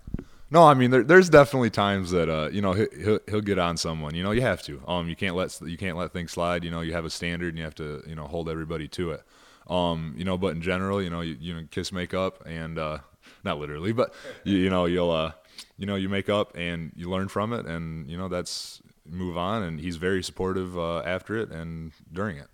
[0.50, 3.76] No, I mean there, there's definitely times that uh, you know he'll, he'll get on
[3.76, 4.14] someone.
[4.14, 4.82] You know you have to.
[4.86, 6.64] Um, you can't let you can't let things slide.
[6.64, 9.12] You know you have a standard and you have to you know hold everybody to
[9.12, 9.22] it.
[9.68, 12.78] Um, you know, but in general, you know you, you know kiss make up and
[12.78, 12.98] uh,
[13.44, 15.32] not literally, but you, you know you'll uh,
[15.78, 19.36] you know you make up and you learn from it and you know that's move
[19.36, 19.62] on.
[19.62, 22.48] And he's very supportive uh, after it and during it.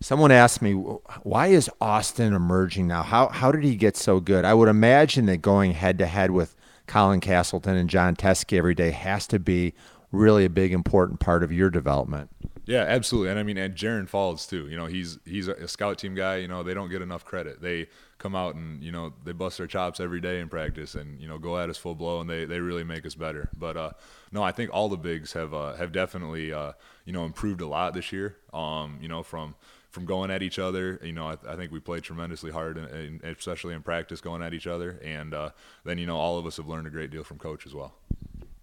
[0.00, 3.02] Someone asked me, why is Austin emerging now?
[3.02, 4.46] How how did he get so good?
[4.46, 6.56] I would imagine that going head to head with
[6.86, 9.74] Colin Castleton and Jon Teske every day has to be
[10.10, 12.30] really a big important part of your development.
[12.64, 13.30] Yeah, absolutely.
[13.30, 14.68] And I mean, and Jaron Faulds too.
[14.68, 16.36] You know, he's he's a scout team guy.
[16.36, 17.60] You know, they don't get enough credit.
[17.60, 21.20] They come out and you know they bust their chops every day in practice and
[21.20, 23.48] you know go at us full blow and they, they really make us better.
[23.58, 23.90] But uh,
[24.30, 26.72] no, I think all the bigs have uh, have definitely uh,
[27.04, 28.36] you know improved a lot this year.
[28.54, 29.56] Um, you know from
[29.92, 30.98] from going at each other.
[31.02, 34.42] You know, I, I think we played tremendously hard, in, in, especially in practice, going
[34.42, 34.98] at each other.
[35.04, 35.50] And uh,
[35.84, 37.94] then, you know, all of us have learned a great deal from coach as well.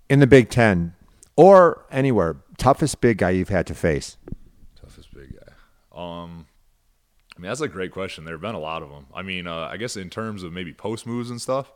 [0.09, 0.95] In the Big Ten
[1.35, 4.17] or anywhere, toughest big guy you've had to face?
[4.81, 5.53] Toughest big guy.
[5.95, 6.47] Um,
[7.37, 8.25] I mean, that's a great question.
[8.25, 9.05] There have been a lot of them.
[9.13, 11.71] I mean, uh, I guess in terms of maybe post moves and stuff,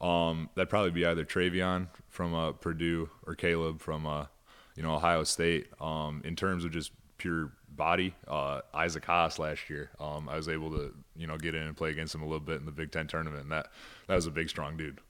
[0.00, 4.26] um, that'd probably be either Trevion from uh, Purdue or Caleb from, uh,
[4.74, 5.68] you know, Ohio State.
[5.80, 8.14] Um, in terms of just pure body.
[8.26, 11.74] Uh, Isaac Haas last year, um, I was able to you know get in and
[11.74, 13.68] play against him a little bit in the Big Ten tournament, and that
[14.08, 15.00] that was a big, strong dude.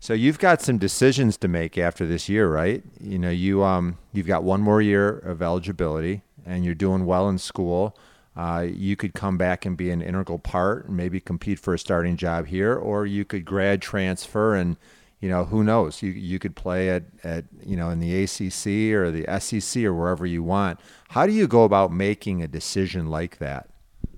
[0.00, 2.82] So you've got some decisions to make after this year, right?
[3.00, 7.28] You know, you um you've got one more year of eligibility, and you're doing well
[7.28, 7.96] in school.
[8.36, 11.78] Uh, you could come back and be an integral part and maybe compete for a
[11.78, 14.76] starting job here, or you could grad transfer and
[15.20, 16.00] you know, who knows?
[16.02, 19.94] You you could play at, at you know in the ACC or the SEC or
[19.94, 20.78] wherever you want.
[21.08, 23.68] How do you go about making a decision like that?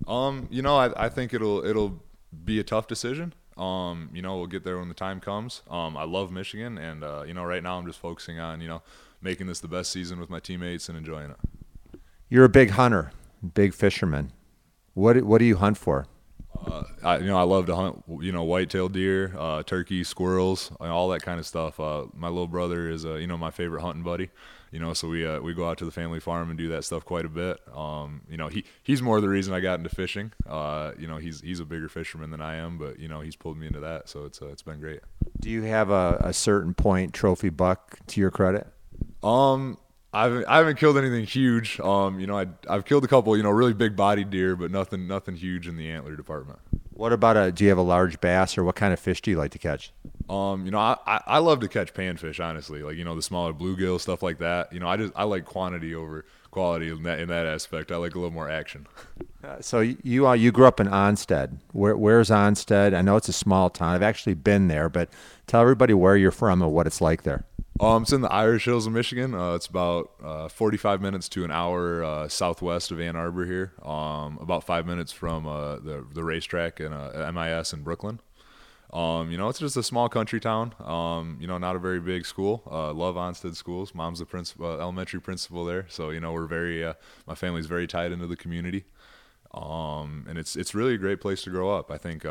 [0.07, 2.03] Um, you know, I, I think it'll it'll
[2.45, 3.35] be a tough decision.
[3.57, 5.63] Um, you know, we'll get there when the time comes.
[5.71, 8.69] Um, I love Michigan, and uh, you know, right now I'm just focusing on you
[8.69, 8.83] know
[9.23, 12.01] making this the best season with my teammates and enjoying it.
[12.29, 13.13] You're a big hunter,
[13.55, 14.33] big fisherman.
[14.93, 16.07] What what do you hunt for?
[16.67, 20.71] Uh, I, you know, I love to hunt, you know, white-tailed deer, uh, turkey, squirrels,
[20.81, 21.81] all that kind of stuff.
[21.81, 24.31] Uh, my little brother is, uh, you know, my favorite hunting buddy.
[24.73, 26.85] You know, so we uh, we go out to the family farm and do that
[26.85, 27.59] stuff quite a bit.
[27.75, 30.33] Um, you know, he he's more the reason I got into fishing.
[30.49, 33.35] Uh, you know, he's he's a bigger fisherman than I am, but you know, he's
[33.35, 35.01] pulled me into that, so it's it's been great.
[35.41, 38.69] Do you have a, a certain point trophy buck to your credit?
[39.25, 39.77] Um,
[40.13, 41.79] I haven't, I haven't killed anything huge.
[41.79, 44.71] Um, you know, I, I've killed a couple, you know, really big bodied deer, but
[44.71, 46.59] nothing, nothing huge in the antler department.
[47.01, 47.51] What about a?
[47.51, 49.59] Do you have a large bass, or what kind of fish do you like to
[49.59, 49.91] catch?
[50.29, 52.83] Um, you know, I, I love to catch panfish, honestly.
[52.83, 54.71] Like you know, the smaller bluegill stuff like that.
[54.71, 57.91] You know, I just I like quantity over quality in that in that aspect.
[57.91, 58.87] I like a little more action.
[59.43, 61.57] Uh, so you uh, you grew up in Onsted.
[61.73, 62.95] Where, where's Onsted?
[62.95, 63.95] I know it's a small town.
[63.95, 65.09] I've actually been there, but
[65.47, 67.47] tell everybody where you're from and what it's like there.
[67.81, 69.35] Um, it's in the Irish Hills of Michigan.
[69.35, 73.73] Uh, it's about uh, 45 minutes to an hour uh, southwest of Ann Arbor here.
[73.83, 78.21] Um, about five minutes from uh, the the racetrack and uh, MIS in Brooklyn.
[78.93, 80.75] Um, you know, it's just a small country town.
[80.79, 82.63] Um, you know, not a very big school.
[82.71, 83.95] Uh, love Onsted schools.
[83.95, 86.85] Mom's the principal, elementary principal there, so you know we're very.
[87.27, 88.85] my family's very tied into the community,
[89.55, 91.91] um, and it's it's really a great place to grow up.
[91.91, 92.25] I think.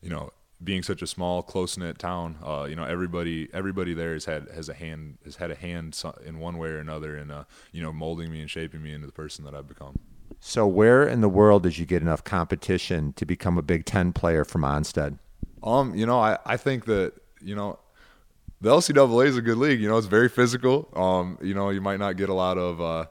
[0.00, 0.30] you know,
[0.62, 4.48] being such a small, close knit town, uh, you know, everybody everybody there has had
[4.50, 7.82] has a hand has had a hand in one way or another in uh, you
[7.82, 9.98] know molding me and shaping me into the person that I've become.
[10.40, 14.12] So, where in the world did you get enough competition to become a Big Ten
[14.12, 15.18] player from Onsted?
[15.62, 17.78] Um, you know, I, I think that you know
[18.60, 19.80] the LCAA is a good league.
[19.80, 20.88] You know, it's very physical.
[20.94, 23.06] Um, you know, you might not get a lot of uh,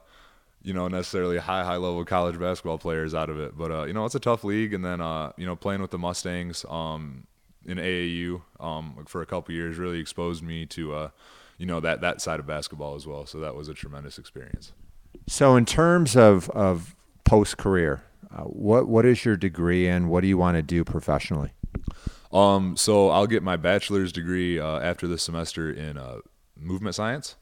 [0.61, 3.93] you know necessarily high high level college basketball players out of it, but uh, you
[3.93, 4.73] know, it's a tough league.
[4.73, 7.25] And then uh, you know, playing with the Mustangs, um,
[7.67, 11.09] in AAU um, for a couple years really exposed me to uh,
[11.57, 13.25] you know that that side of basketball as well.
[13.25, 14.71] So that was a tremendous experience.
[15.27, 18.03] So in terms of of post career,
[18.35, 21.51] uh, what what is your degree and what do you want to do professionally?
[22.31, 26.19] Um, so I'll get my bachelor's degree uh, after this semester in uh,
[26.55, 27.35] movement science.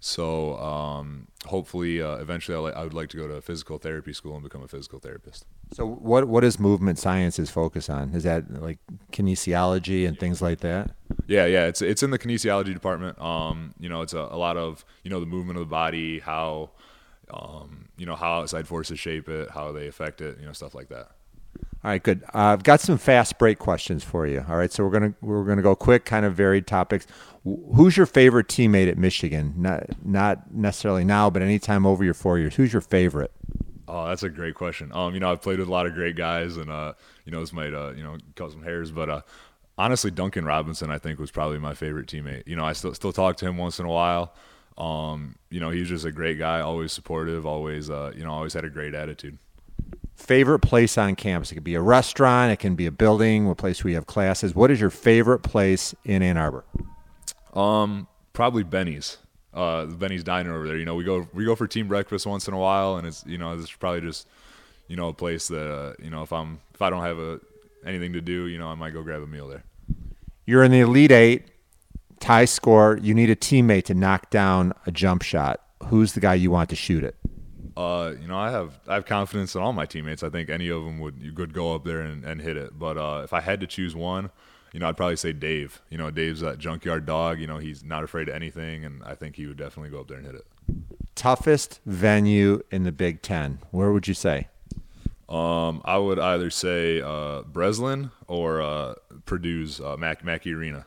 [0.00, 4.42] So um, hopefully, uh, eventually, I would like to go to physical therapy school and
[4.42, 5.46] become a physical therapist.
[5.72, 8.14] So what what is movement sciences focus on?
[8.14, 8.78] Is that like
[9.12, 10.92] kinesiology and things like that?
[11.26, 13.20] Yeah, yeah, it's it's in the kinesiology department.
[13.20, 16.20] Um, you know, it's a, a lot of you know the movement of the body,
[16.20, 16.70] how
[17.30, 20.74] um, you know how outside forces shape it, how they affect it, you know, stuff
[20.74, 21.10] like that.
[21.84, 22.22] All right, good.
[22.34, 24.44] Uh, I've got some fast break questions for you.
[24.48, 27.06] All right, so we're gonna we're gonna go quick, kind of varied topics.
[27.44, 29.54] Who's your favorite teammate at Michigan?
[29.56, 32.56] Not not necessarily now, but anytime over your four years.
[32.56, 33.32] Who's your favorite?
[33.88, 34.90] Oh, that's a great question.
[34.92, 36.94] Um, you know, I've played with a lot of great guys, and uh,
[37.24, 39.20] you know, this might uh, you know, cut some hairs, but uh,
[39.78, 42.46] honestly, Duncan Robinson, I think, was probably my favorite teammate.
[42.46, 44.34] You know, I still still talk to him once in a while.
[44.78, 48.52] Um, you know, he's just a great guy, always supportive, always uh, you know, always
[48.52, 49.38] had a great attitude.
[50.16, 51.52] Favorite place on campus?
[51.52, 54.06] It could be a restaurant, it can be a building, a place where you have
[54.06, 54.54] classes.
[54.54, 56.64] What is your favorite place in Ann Arbor?
[57.54, 59.18] Um, probably Benny's.
[59.56, 60.76] Uh, Benny's Diner over there.
[60.76, 63.24] You know, we go we go for team breakfast once in a while, and it's
[63.26, 64.28] you know it's probably just
[64.86, 67.40] you know a place that uh, you know if I'm if I don't have a
[67.84, 69.64] anything to do, you know I might go grab a meal there.
[70.44, 71.46] You're in the Elite Eight,
[72.20, 72.98] tie score.
[73.00, 75.62] You need a teammate to knock down a jump shot.
[75.86, 77.16] Who's the guy you want to shoot it?
[77.76, 80.22] Uh, you know, I have I have confidence in all my teammates.
[80.22, 82.78] I think any of them would you could go up there and, and hit it.
[82.78, 84.30] But uh, if I had to choose one,
[84.76, 85.80] you know, I'd probably say Dave.
[85.88, 87.40] You know, Dave's that junkyard dog.
[87.40, 90.08] You know, he's not afraid of anything, and I think he would definitely go up
[90.08, 90.46] there and hit it.
[91.14, 93.60] Toughest venue in the Big Ten?
[93.70, 94.48] Where would you say?
[95.30, 100.84] Um, I would either say uh, Breslin or uh, Purdue's uh, Mac- Mackey Arena.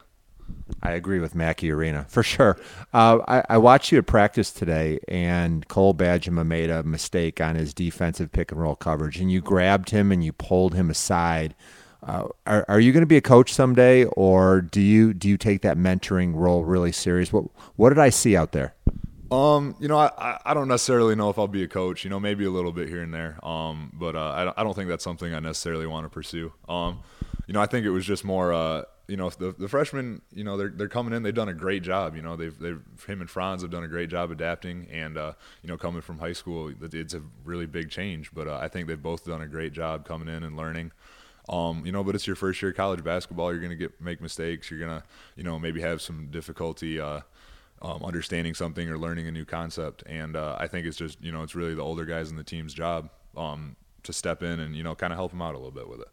[0.84, 2.60] I agree with Mackey Arena for sure.
[2.94, 7.56] Uh, I, I, watched you at practice today, and Cole Bajema made a mistake on
[7.56, 11.56] his defensive pick and roll coverage, and you grabbed him and you pulled him aside
[12.04, 15.38] uh, are, are you going to be a coach someday, or do you do you
[15.38, 17.34] take that mentoring role really serious?
[17.34, 18.74] What what did I see out there?
[19.32, 22.04] Um, you know, I, I don't necessarily know if I'll be a coach.
[22.04, 23.38] You know, maybe a little bit here and there.
[23.46, 26.54] Um, but uh, I don't, I don't think that's something I necessarily want to pursue.
[26.68, 27.00] Um,
[27.46, 28.54] you know, I think it was just more.
[28.54, 31.24] Uh, you know, the the freshmen, you know, they're they're coming in.
[31.24, 32.16] They've done a great job.
[32.16, 35.34] You know, they've they've him and Franz have done a great job adapting, and uh,
[35.64, 38.32] you know, coming from high school, it's a really big change.
[38.34, 40.92] But uh, I think they've both done a great job coming in and learning.
[41.50, 43.52] Um, you know, but it's your first year of college basketball.
[43.52, 44.70] You're gonna get make mistakes.
[44.70, 45.04] You're gonna,
[45.36, 47.22] you know, maybe have some difficulty uh,
[47.82, 50.04] um, understanding something or learning a new concept.
[50.06, 52.44] And uh, I think it's just, you know, it's really the older guys in the
[52.44, 55.58] team's job um, to step in and you know kind of help them out a
[55.58, 56.08] little bit with it.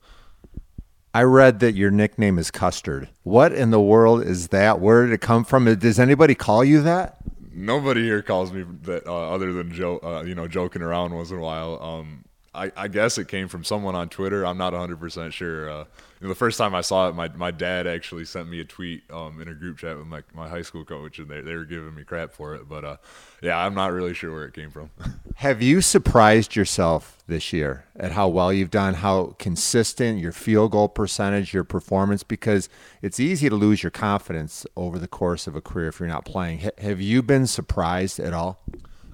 [1.15, 3.09] I read that your nickname is Custard.
[3.23, 4.81] What in the world is that?
[4.81, 5.65] Where did it come from?
[5.77, 7.17] Does anybody call you that?
[7.53, 11.31] Nobody here calls me that uh, other than Joe, uh, you know, joking around once
[11.31, 11.83] in a while.
[11.83, 12.25] Um,
[12.57, 14.45] I, I, guess it came from someone on Twitter.
[14.47, 15.71] I'm not 100% sure.
[15.71, 15.85] Uh,
[16.21, 19.41] the first time I saw it, my, my dad actually sent me a tweet um,
[19.41, 21.95] in a group chat with my, my high school coach, and they, they were giving
[21.95, 22.69] me crap for it.
[22.69, 22.97] But uh,
[23.43, 24.91] yeah, I'm not really sure where it came from.
[25.37, 30.73] Have you surprised yourself this year at how well you've done, how consistent your field
[30.73, 32.23] goal percentage, your performance?
[32.23, 32.71] Because
[33.03, 36.25] it's easy to lose your confidence over the course of a career if you're not
[36.25, 36.61] playing.
[36.63, 38.63] H- have you been surprised at all?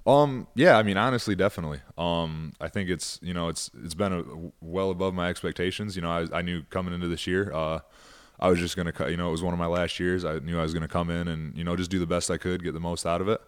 [0.07, 1.81] Um, yeah, I mean, honestly, definitely.
[1.97, 4.25] Um, I think it's you know it's it's been a,
[4.61, 5.97] well above my expectations.
[5.97, 7.81] You know, I, I knew coming into this year, uh,
[8.41, 10.25] I was just gonna you know it was one of my last years.
[10.25, 12.37] I knew I was gonna come in and you know just do the best I
[12.37, 13.41] could, get the most out of it.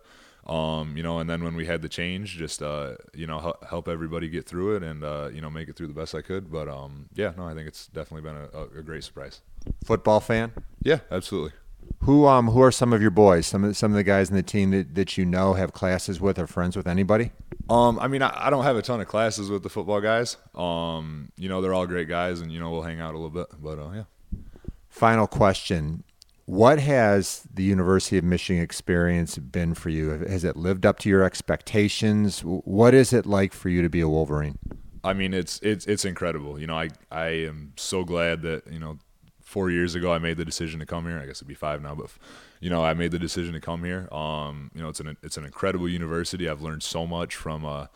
[0.47, 3.89] Um, you know, and then when we had the change, just uh, you know help
[3.89, 6.53] everybody get through it and uh, you know make it through the best I could.
[6.53, 9.41] But um, yeah, no, I think it's definitely been a, a great surprise.
[9.85, 10.53] Football fan?
[10.83, 11.53] Yeah, absolutely.
[12.01, 13.47] Who um who are some of your boys?
[13.47, 16.21] Some of some of the guys in the team that, that you know have classes
[16.21, 17.33] with or friends with anybody?
[17.71, 20.37] Um, I mean, I, I don't have a ton of classes with the football guys.
[20.55, 23.31] Um, you know, they're all great guys, and you know we'll hang out a little
[23.31, 23.47] bit.
[23.59, 24.03] But uh, yeah.
[24.91, 26.05] Final question:
[26.45, 30.11] What has the University of Michigan experience been for you?
[30.11, 32.41] Has it lived up to your expectations?
[32.41, 34.59] What is it like for you to be a Wolverine?
[35.03, 36.59] I mean, it's it's it's incredible.
[36.59, 38.99] You know, I I am so glad that you know
[39.55, 41.17] four years ago, I made the decision to come here.
[41.17, 42.11] I guess it'd be five now, but
[42.59, 44.09] you know, I made the decision to come here.
[44.13, 46.49] Um, you know, it's an it's an incredible university.
[46.49, 47.87] I've learned so much from, uh,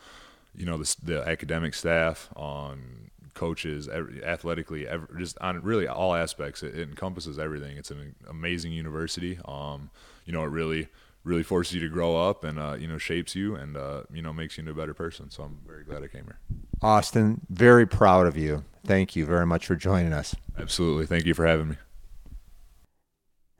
[0.55, 6.15] you know, the, the academic staff, um, coaches, every, athletically, every, just on really all
[6.15, 6.63] aspects.
[6.63, 7.75] It, it, encompasses everything.
[7.75, 9.37] It's an amazing university.
[9.43, 9.89] Um,
[10.25, 10.87] you know, it really
[11.25, 14.21] really forces you to grow up and uh, you know shapes you and uh, you
[14.21, 15.29] know makes you into a better person.
[15.29, 16.39] So I'm very glad I came here.
[16.81, 18.63] Austin, very proud of you.
[18.85, 20.35] Thank you very much for joining us.
[20.57, 21.05] Absolutely.
[21.05, 21.75] Thank you for having me.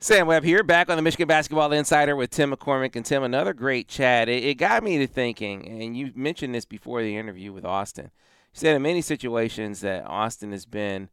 [0.02, 3.22] Sam Webb here, back on the Michigan Basketball Insider with Tim McCormick and Tim.
[3.22, 4.30] Another great chat.
[4.30, 8.06] It, it, got me to thinking, and you mentioned this before the interview with Austin.
[8.06, 11.10] You said in many situations that Austin has been,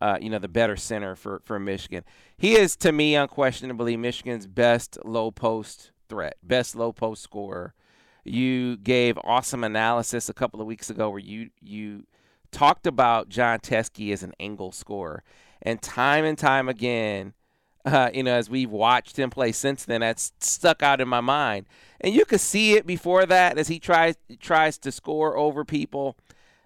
[0.00, 2.04] uh, you know, the better center for for Michigan.
[2.36, 7.74] He is, to me, unquestionably Michigan's best low post threat, best low post scorer.
[8.22, 12.04] You gave awesome analysis a couple of weeks ago where you you
[12.50, 15.22] talked about Jon Teske as an angle scorer,
[15.62, 17.34] and time and time again
[17.84, 21.20] uh, you know, as we've watched him play since then, that's stuck out in my
[21.20, 21.66] mind.
[22.00, 26.16] And you could see it before that as he tries tries to score over people.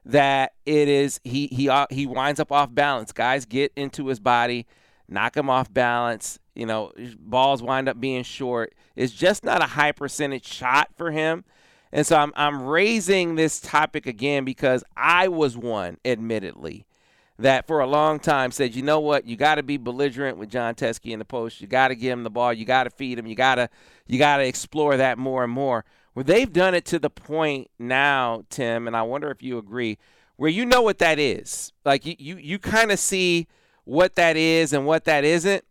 [0.05, 3.13] That it is he he uh, he winds up off balance.
[3.13, 4.67] Guys get into his body,
[5.09, 6.41] knock him off balance.
[6.55, 8.75] You know, balls wind up being short.
[8.97, 11.45] It's just not a high percentage shot for him.
[11.93, 16.87] And so I'm I'm raising this topic again because I was one, admittedly,
[17.39, 20.51] that for a long time said, you know what, you got to be belligerent with
[20.51, 21.61] Jon Teske in the post.
[21.61, 22.53] You got to give him the ball.
[22.53, 23.27] You got to feed him.
[23.27, 23.69] You got to
[24.07, 25.85] you got to explore that more and more.
[26.15, 29.99] Where they've done it to the point now, Tim, and I wonder if you agree,
[30.37, 31.73] where you know what that is.
[31.85, 33.49] Like you you, you kind of see
[33.85, 35.65] what that is and what that isn't,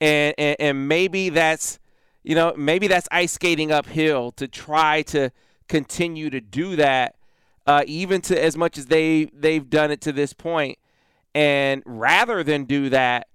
[0.00, 1.78] and, and and maybe that's
[2.24, 5.30] you know maybe that's ice skating uphill to try to
[5.72, 7.16] continue to do that.
[7.66, 10.78] Uh, even to as much as they they've done it to this point,
[11.34, 13.28] and rather than do that,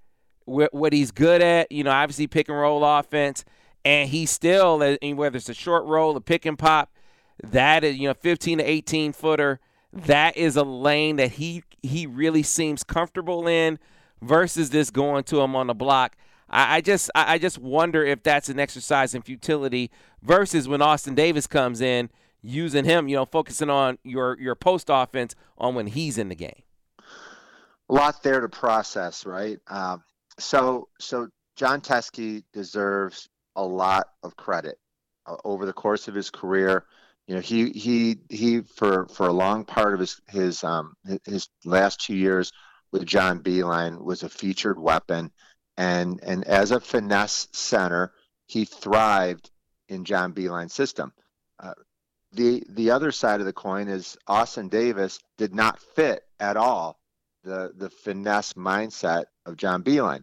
[0.46, 3.44] what he's good at, you know, obviously pick and roll offense,
[3.84, 6.92] and he's still, uh, whether it's a short roll, a pick and pop,
[7.42, 9.60] that is, you know, 15 to 18 footer,
[9.94, 13.80] that is a lane that he he really seems comfortable in
[14.22, 16.18] versus this going to him on the block.
[16.50, 21.46] I just I just wonder if that's an exercise in futility versus when Austin Davis
[21.46, 22.10] comes in,
[22.42, 26.36] using him, you know, focusing on your your post offense on when he's in the
[26.36, 26.64] game
[27.90, 29.60] a lot there to process, right?
[29.68, 30.04] Um,
[30.40, 34.78] so, so Jon Teske deserves a lot of credit
[35.26, 36.86] uh, over the course of his career.
[37.28, 40.94] You know, he he he for for a long part of his his um
[41.26, 42.54] his last two years
[42.92, 45.32] with John Beilein was a featured weapon,
[45.76, 48.14] and and as a finesse center,
[48.46, 49.50] he thrived
[49.90, 51.12] in John Beilein's system.
[51.60, 51.74] Uh,
[52.32, 57.00] the the other side of the coin is Austin Davis did not fit at all
[57.44, 60.22] the the finesse mindset of John Beilein.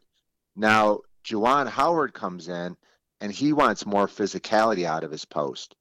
[0.57, 2.77] Now, Juwan Howard comes in
[3.21, 5.75] and he wants more physicality out of his post.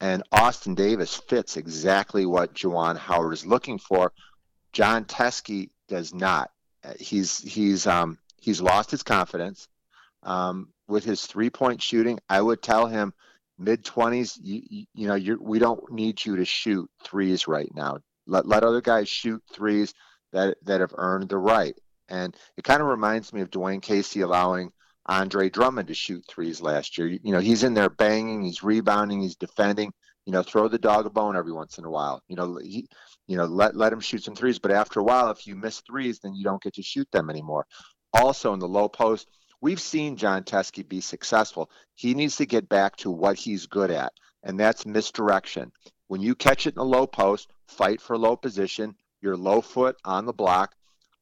[0.00, 4.12] And Austin Davis fits exactly what Juwan Howard is looking for.
[4.72, 6.50] Jon Teske does not.
[6.98, 9.68] He's he's um, he's lost his confidence
[10.22, 12.20] um, with his three point shooting.
[12.28, 13.12] I would tell him
[13.58, 14.38] mid twenties.
[14.42, 17.98] You, you know, we don't need you to shoot threes right now.
[18.26, 19.94] Let let other guys shoot threes
[20.32, 21.74] that that have earned the right.
[22.08, 24.72] And it kind of reminds me of Dwane Casey allowing
[25.06, 27.06] Andre Drummond to shoot threes last year.
[27.06, 29.92] You, you, know, he's in there banging, he's rebounding, he's defending.
[30.26, 32.22] You know, throw the dog a bone every once in a while.
[32.28, 32.86] You know, he,
[33.26, 34.58] you know, let let him shoot some threes.
[34.58, 37.30] But after a while, if you miss threes, then you don't get to shoot them
[37.30, 37.66] anymore.
[38.12, 39.26] Also, in the low post,
[39.60, 41.70] we've seen Jon Teske be successful.
[41.94, 45.72] He needs to get back to what he's good at, and that's misdirection.
[46.06, 49.96] When you catch it in a low post, fight for low position, your low foot
[50.04, 50.74] on the block,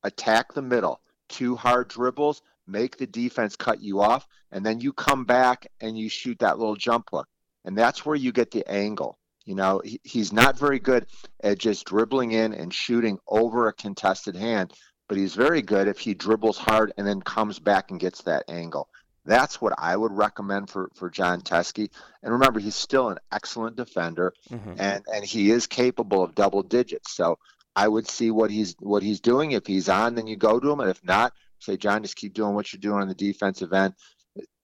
[0.02, 4.92] attack the middle, two hard dribbles, make the defense cut you off, and then you
[4.92, 7.28] come back and you shoot that little jump hook.
[7.64, 9.18] And that's where you get the angle.
[9.44, 11.06] You know, he, he's not very good
[11.42, 14.72] at just dribbling in and shooting over a contested hand,
[15.08, 18.44] but he's very good if he dribbles hard and then comes back and gets that
[18.48, 18.88] angle.
[19.24, 21.90] That's what I would recommend for, for Jon Teske.
[22.22, 24.74] And remember, he's still an excellent defender, mm-hmm.
[24.78, 27.12] and, and he is capable of double digits.
[27.12, 27.38] So
[27.74, 29.52] I would see what he's what he's doing.
[29.52, 32.34] If he's on, then you go to him, and if not, say, Jon, just keep
[32.34, 33.94] doing what you're doing on the defensive end.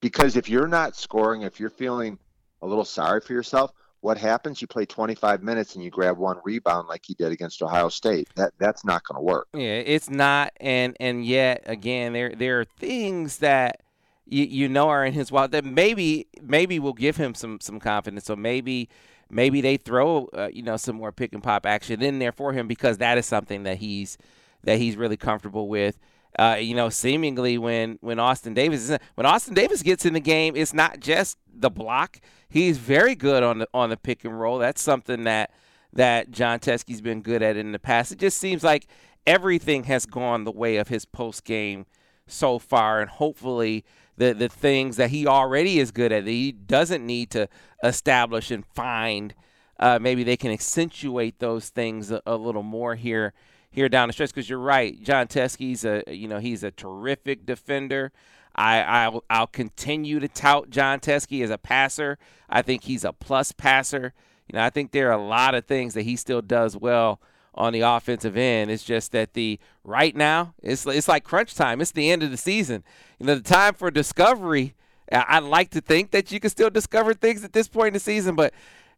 [0.00, 2.18] Because if you're not scoring, if you're feeling
[2.60, 3.72] a little sorry for yourself,
[4.02, 4.60] what happens?
[4.60, 8.28] You play 25 minutes and you grab one rebound like he did against Ohio State.
[8.34, 9.46] That that's not going to work.
[9.54, 10.52] Yeah, it's not.
[10.60, 13.80] And and yet again, there there are things that
[14.26, 17.78] you, you know are in his wild that maybe maybe will give him some some
[17.78, 18.24] confidence.
[18.24, 18.88] So maybe
[19.30, 22.52] maybe they throw uh, you know some more pick and pop action in there for
[22.52, 24.18] him because that is something that he's
[24.64, 25.96] that he's really comfortable with.
[26.38, 30.20] Uh, you know, seemingly when when Austin Davis is when Austin Davis gets in the
[30.20, 32.20] game, it's not just the block.
[32.48, 34.58] He's very good on the on the pick and roll.
[34.58, 35.50] That's something that
[35.92, 38.12] that Jon Teske's been good at in the past.
[38.12, 38.86] It just seems like
[39.26, 41.86] everything has gone the way of his post game
[42.26, 43.84] so far, and hopefully
[44.16, 46.26] the the things that he already is good at.
[46.26, 47.48] He doesn't need to
[47.82, 49.34] establish and find
[49.78, 53.34] uh, maybe they can accentuate those things a, a little more here
[53.72, 54.30] here down the stretch.
[54.30, 58.12] Because you're right, Jon Teske's a you know he's a terrific defender.
[58.54, 62.18] I I'll, I'll continue to tout Jon Teske as a passer.
[62.48, 64.12] I think he's a plus passer.
[64.48, 67.20] You know, I think there are a lot of things that he still does well
[67.54, 68.70] on the offensive end.
[68.70, 71.80] It's just that the right now it's it's like crunch time.
[71.80, 72.84] It's the end of the season.
[73.18, 74.74] You know, the time for discovery.
[75.10, 78.00] I'd like to think that you can still discover things at this point in the
[78.00, 78.54] season, but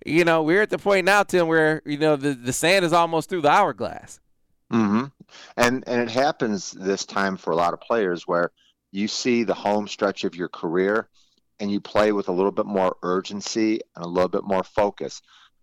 [0.06, 2.92] you know, we're at the point now, Tim, where you know the the sand is
[2.92, 4.20] almost through the hourglass.
[4.72, 5.04] Mm-hmm.
[5.56, 8.50] And and it happens this time for a lot of players where
[8.92, 11.08] you see the home stretch of your career
[11.60, 15.22] and you play with a little bit more urgency and a little bit more focus.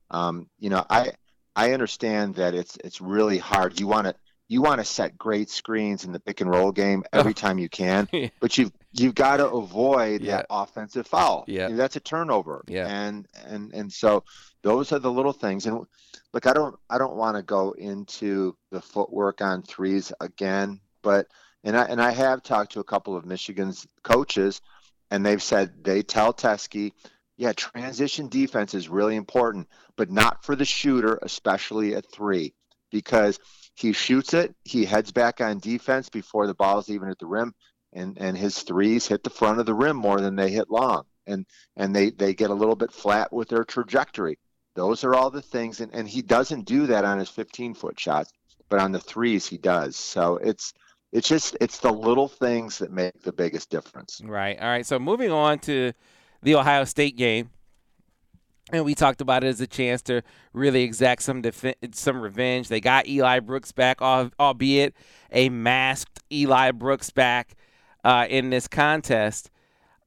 [0.09, 1.13] Um, you know, I
[1.55, 3.79] I understand that it's it's really hard.
[3.79, 4.15] You want to
[4.47, 7.69] you want to set great screens in the pick and roll game every time you
[7.69, 8.09] can,
[8.41, 10.37] but you've you've got to avoid yeah.
[10.37, 11.45] that offensive foul.
[11.47, 12.63] Yeah, that's a turnover.
[12.67, 14.25] Yeah, and and and so
[14.63, 15.65] those are the little things.
[15.65, 15.85] And
[16.33, 21.27] look, I don't I don't want to go into the footwork on threes again, but
[21.63, 24.61] and I and I have talked to a couple of Michigan's coaches,
[25.09, 26.91] and they've said they tell Teske,
[27.37, 32.53] yeah, transition defense is really important, but not for the shooter, especially at three,
[32.91, 33.39] because
[33.75, 37.53] he shoots it, he heads back on defense before the ball's even at the rim,
[37.93, 41.05] and and his threes hit the front of the rim more than they hit long,
[41.25, 41.45] and
[41.75, 44.37] and they they get a little bit flat with their trajectory.
[44.75, 47.99] Those are all the things, and, and he doesn't do that on his 15 foot
[47.99, 48.31] shots,
[48.69, 49.95] but on the threes he does.
[49.95, 50.73] So it's
[51.11, 54.21] it's just it's the little things that make the biggest difference.
[54.23, 54.57] Right.
[54.59, 54.85] All right.
[54.85, 55.91] So moving on to
[56.41, 57.49] the Ohio State game,
[58.71, 60.21] and we talked about it as a chance to
[60.53, 62.69] really exact some def- some revenge.
[62.69, 64.95] They got Eli Brooks back, albeit
[65.31, 67.55] a masked Eli Brooks back
[68.03, 69.49] uh, in this contest.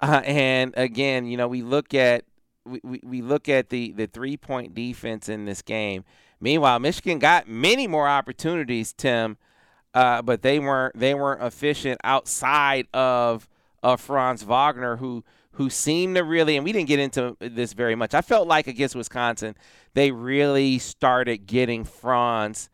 [0.00, 2.24] Uh, and again, you know, we look at
[2.64, 6.04] we, we, we look at the the three point defense in this game.
[6.40, 9.38] Meanwhile, Michigan got many more opportunities, Tim
[9.94, 13.48] uh, but they weren't they weren't efficient outside of
[13.82, 17.94] of Franz Wagner, who who seemed to really, and we didn't get into this very
[17.94, 18.12] much.
[18.12, 19.54] I felt like against Wisconsin,
[19.94, 22.68] they really started getting Franz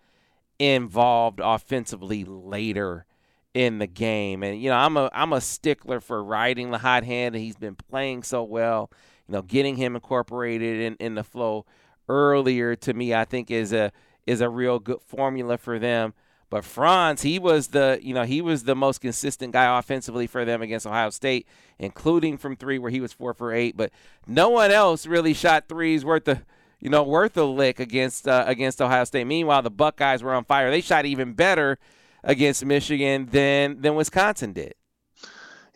[0.58, 3.04] involved offensively later
[3.52, 4.42] in the game.
[4.42, 7.56] And you know, I'm a I'm a stickler for riding the hot hand, and he's
[7.56, 8.90] been playing so well.
[9.30, 11.64] You know, getting him incorporated in, in the flow
[12.08, 13.92] earlier to me, I think is a
[14.26, 16.14] is a real good formula for them.
[16.50, 20.44] But Franz, he was the you know he was the most consistent guy offensively for
[20.44, 21.46] them against Ohio State,
[21.78, 23.76] including from three where he was four for eight.
[23.76, 23.92] But
[24.26, 26.42] no one else really shot threes worth the
[26.80, 29.28] you know worth a lick against uh, against Ohio State.
[29.28, 30.72] Meanwhile, the Buckeyes were on fire.
[30.72, 31.78] They shot even better
[32.24, 34.74] against Michigan than than Wisconsin did.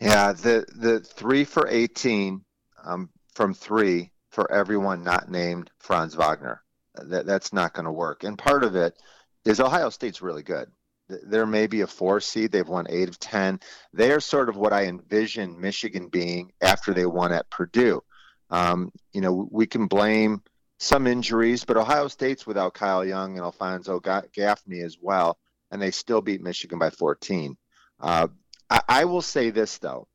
[0.01, 2.43] Yeah, the the three for eighteen
[2.83, 6.63] um, from three for everyone not named Franz Wagner.
[6.95, 8.23] That that's not going to work.
[8.23, 8.97] And part of it
[9.43, 10.71] is Ohio State's really good.
[11.07, 12.51] There may be a four seed.
[12.51, 13.59] They've won eight of 10.
[13.93, 18.01] They are sort of what I envision Michigan being after they won at Purdue.
[18.49, 20.41] Um, you know, we can blame
[20.79, 25.37] some injuries, but Ohio State's without Kyle Young and Alonzo Gaffney as well,
[25.69, 27.55] and they still beat Michigan by 14.
[27.99, 28.27] Uh,
[28.69, 30.07] I, I, will say this, though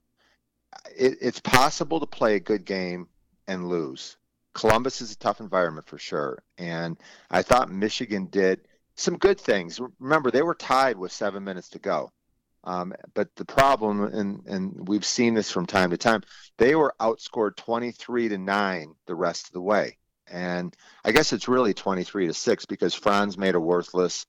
[0.97, 3.09] it, it's possible to play a good game
[3.51, 4.16] and lose.
[4.55, 6.42] Columbus is a tough environment for sure.
[6.57, 6.96] And
[7.30, 8.61] I thought Michigan did
[8.94, 9.80] some good things.
[9.98, 12.12] Remember, they were tied with seven minutes to go.
[12.62, 16.22] Um, but the problem, and, and we've seen this from time to time,
[16.59, 19.98] they were outscored 23 to 9 the rest of the way.
[20.28, 24.26] And I guess it's really 23 to 6 because Franz made a worthless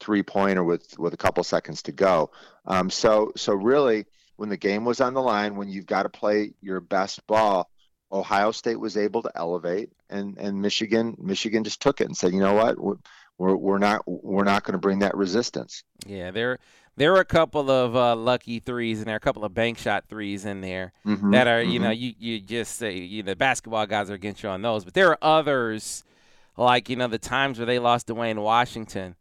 [0.00, 2.30] three pointer with, with a couple seconds to go.
[2.64, 4.06] Um, so, so really,
[4.36, 7.68] when the game was on the line, when you've got to play your best ball,
[8.12, 12.32] Ohio State was able to elevate, and, and Michigan Michigan just took it and said,
[12.32, 12.78] you know what,
[13.38, 15.82] we're we're not we're not going to bring that resistance.
[16.06, 16.58] Yeah, there
[16.96, 19.78] there are a couple of uh, lucky threes and there are a couple of bank
[19.78, 21.84] shot threes in there mm-hmm, that are you mm-hmm.
[21.84, 24.94] know you you just say you know basketball guys are against you on those, but
[24.94, 26.04] there are others
[26.56, 29.16] like you know the times where they lost Duane Washington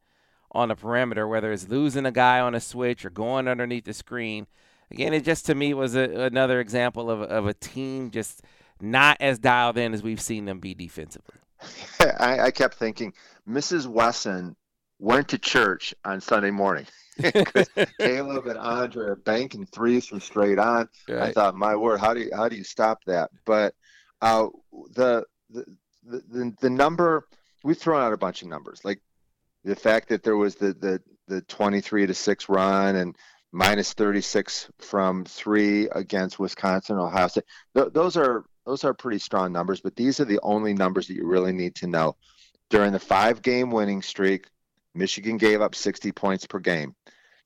[0.51, 3.93] on the perimeter, whether it's losing a guy on a switch or going underneath the
[3.93, 4.47] screen.
[4.91, 8.41] Again, it just to me was a, another example of of a team just
[8.81, 11.35] not as dialed in as we've seen them be defensively.
[11.99, 13.13] I, I kept thinking
[13.47, 13.87] Mrs.
[13.87, 14.55] Wesson
[14.99, 16.85] went to church on Sunday morning.
[17.19, 20.87] Kaleb and Andre are banking threes from straight on.
[21.07, 21.21] Right.
[21.21, 23.31] I thought, my word, how do you how do you stop that?
[23.45, 23.75] But
[24.21, 24.47] uh,
[24.93, 25.65] the, the
[26.03, 27.27] the the number
[27.63, 29.01] we've thrown out a bunch of numbers, like
[29.63, 33.15] the fact that there was the the the 23 to six run and
[33.51, 37.45] minus 36 from three against Wisconsin, Ohio State.
[37.75, 41.15] Th- those are those are pretty strong numbers, but these are the only numbers that
[41.15, 42.15] you really need to know.
[42.69, 44.47] During the five game winning streak,
[44.93, 46.95] Michigan gave up 60 points per game.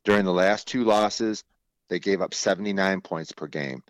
[0.03, 1.43] During the last two losses,
[1.89, 3.84] they gave up 79 points per game.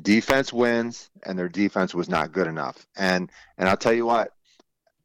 [0.00, 2.86] Defense wins, and their defense was not good enough.
[2.96, 4.32] And and I'll tell you what,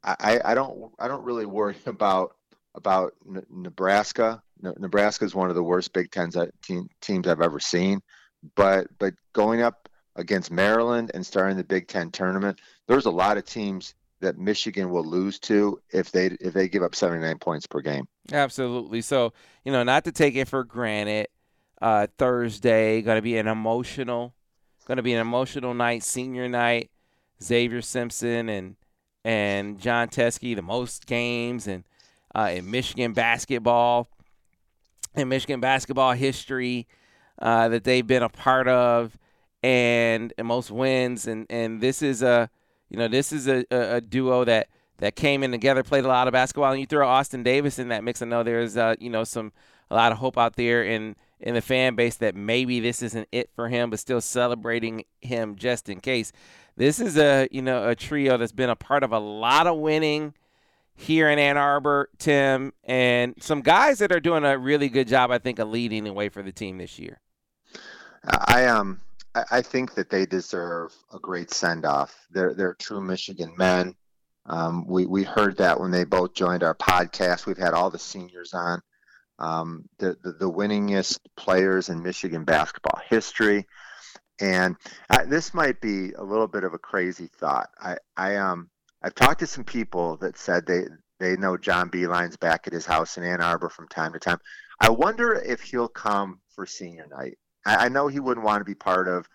[0.02, 2.36] I, I don't I don't really worry about
[2.74, 3.14] about
[3.50, 4.42] Nebraska.
[4.60, 8.00] Nebraska is one of the worst Big Ten uh, team, teams I've ever seen,
[8.54, 9.85] but but going up
[10.16, 14.90] against Maryland and starting the Big Ten tournament, there's a lot of teams that Michigan
[14.90, 18.08] will lose to if they if they give up 79 points per game.
[18.32, 19.02] Absolutely.
[19.02, 19.32] So
[19.64, 21.28] you know, not to take it for granted.
[21.82, 24.34] Uh, Thursday going to be an emotional,
[24.86, 26.90] going to be an emotional night, senior night.
[27.42, 28.76] Xavier Simpson and
[29.24, 31.84] and Jon Teske, the most games and
[32.34, 34.08] uh, in Michigan basketball,
[35.16, 36.86] in Michigan basketball history
[37.40, 39.18] uh, that they've been a part of,
[39.62, 41.26] and, and most wins.
[41.26, 42.50] And, and this is a
[42.88, 46.08] you know this is a, a, a, duo that that came in together, played a
[46.08, 48.22] lot of basketball, and you throw Austin Davis in that mix.
[48.22, 49.52] I know there's uh, you know some
[49.90, 53.28] a lot of hope out there in in the fan base that maybe this isn't
[53.32, 56.32] it for him, but still celebrating him just in case.
[56.76, 59.78] This is a you know a trio that's been a part of a lot of
[59.78, 60.34] winning
[60.94, 65.30] here in Ann Arbor, Tim, and some guys that are doing a really good job,
[65.30, 67.20] I think, of leading the way for the team this year.
[68.24, 69.00] I um
[69.50, 72.26] I think that they deserve a great send off.
[72.30, 73.94] They're they're true Michigan men.
[74.46, 77.46] Um, we we heard that when they both joined our podcast.
[77.46, 78.82] We've had all the seniors on.
[79.38, 83.66] Um, the, the, the winningest players in Michigan basketball history,
[84.40, 84.76] and
[85.10, 87.68] I, this might be a little bit of a crazy thought.
[87.78, 88.70] I I um
[89.02, 90.84] I've talked to some people that said they
[91.18, 94.38] they know John Beilein's back at his house in Ann Arbor from time to time.
[94.80, 97.38] I wonder if he'll come for senior night.
[97.66, 99.28] I, I know he wouldn't want to be part of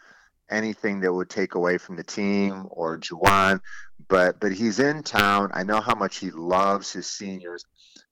[0.49, 3.61] anything that would take away from the team or Juwan,
[4.07, 5.51] but but he's in town.
[5.53, 7.65] I know how much he loves his seniors.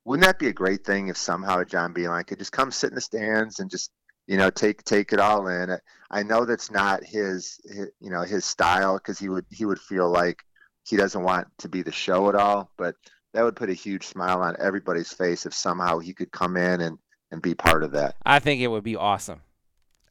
[0.05, 2.95] Wouldn't that be a great thing if somehow John Beilein could just come sit in
[2.95, 3.91] the stands and just
[4.27, 5.77] you know take take it all in?
[6.11, 9.79] I know that's not his, his you know his style because he would he would
[9.79, 10.43] feel like
[10.83, 12.95] he doesn't want to be the show at all, but
[13.33, 16.81] that would put a huge smile on everybody's face if somehow he could come in
[16.81, 16.97] and,
[17.31, 18.15] and be part of that.
[18.25, 19.41] I think it would be awesome.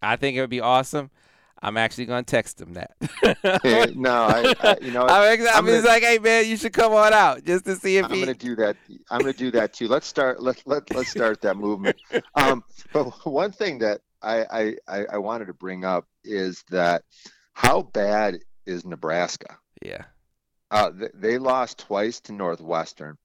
[0.03, 1.11] I think it would be awesome.
[1.61, 2.92] I'm actually going to text him that.
[3.62, 6.92] hey, no, I, I, you know, I'm, I'm, I'm like, hey man, you should come
[6.92, 8.24] on out just to see if I'm he.
[8.24, 8.76] Going to do that.
[9.11, 9.88] I'm going to do that too.
[9.88, 10.40] Let's start.
[10.40, 11.96] Let let let's start that movement.
[12.34, 17.03] Um, but one thing that I, I I wanted to bring up is that
[17.53, 19.57] how bad is Nebraska?
[19.82, 20.05] Yeah.
[20.70, 23.16] Uh, they lost twice to Northwestern,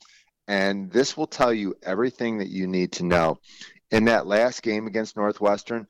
[0.48, 3.38] and this will tell you everything that you need to know.
[3.92, 5.88] In that last game against Northwestern,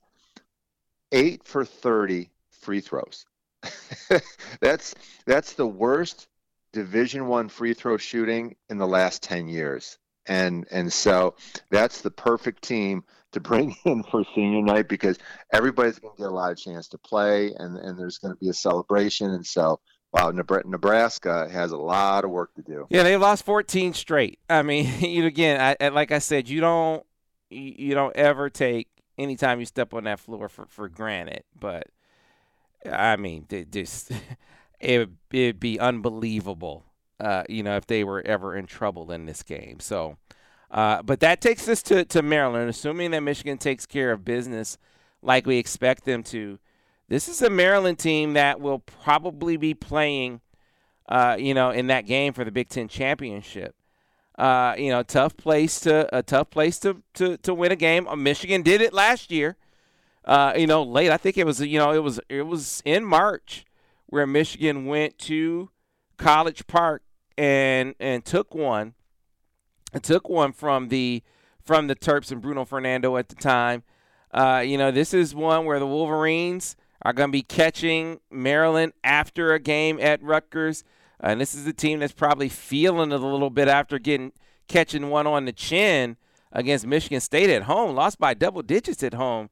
[1.13, 3.25] eight for thirty free throws.
[4.59, 4.93] that's
[5.25, 6.27] that's the worst
[6.73, 11.35] Division One free throw shooting in the last ten years, and and so
[11.69, 15.17] that's the perfect team to bring in for senior night because
[15.51, 18.39] everybody's going to get a lot of chance to play, and and there's going to
[18.39, 19.79] be a celebration, and so
[20.13, 22.85] wow, Nebraska has a lot of work to do.
[22.89, 24.39] Yeah, they lost 14 straight.
[24.49, 27.05] I mean, you again, I, like I said, you don't
[27.49, 28.87] you don't ever take
[29.17, 31.43] anytime you step on that floor for, for granted.
[31.59, 31.87] But
[32.91, 34.11] I mean, just
[34.79, 36.85] it it'd be unbelievable,
[37.19, 39.79] uh, you know, if they were ever in trouble in this game.
[39.79, 40.17] So,
[40.71, 44.77] uh, but that takes us to to Maryland, assuming that Michigan takes care of business
[45.21, 46.59] like we expect them to.
[47.09, 50.41] This is a Maryland team that will probably be playing,
[51.07, 53.75] uh, you know, in that game for the Big Ten championship.
[54.37, 58.07] Uh, you know, tough place to a tough place to to, to win a game.
[58.07, 59.57] Uh, Michigan did it last year.
[60.25, 61.11] Uh, you know, late.
[61.11, 63.65] I think it was you know it was it was in March
[64.07, 65.69] where Michigan went to
[66.17, 67.03] College Park
[67.37, 68.93] and and took one,
[69.91, 71.23] and took one from the
[71.61, 73.83] from the Terps and Bruno Fernando at the time.
[74.31, 78.93] Uh, you know, this is one where the Wolverines are going to be catching Maryland
[79.03, 80.83] after a game at Rutgers.
[81.19, 84.33] And this is a team that's probably feeling it a little bit after getting
[84.67, 86.17] catching one on the chin
[86.51, 89.49] against Michigan State at home, lost by double digits at home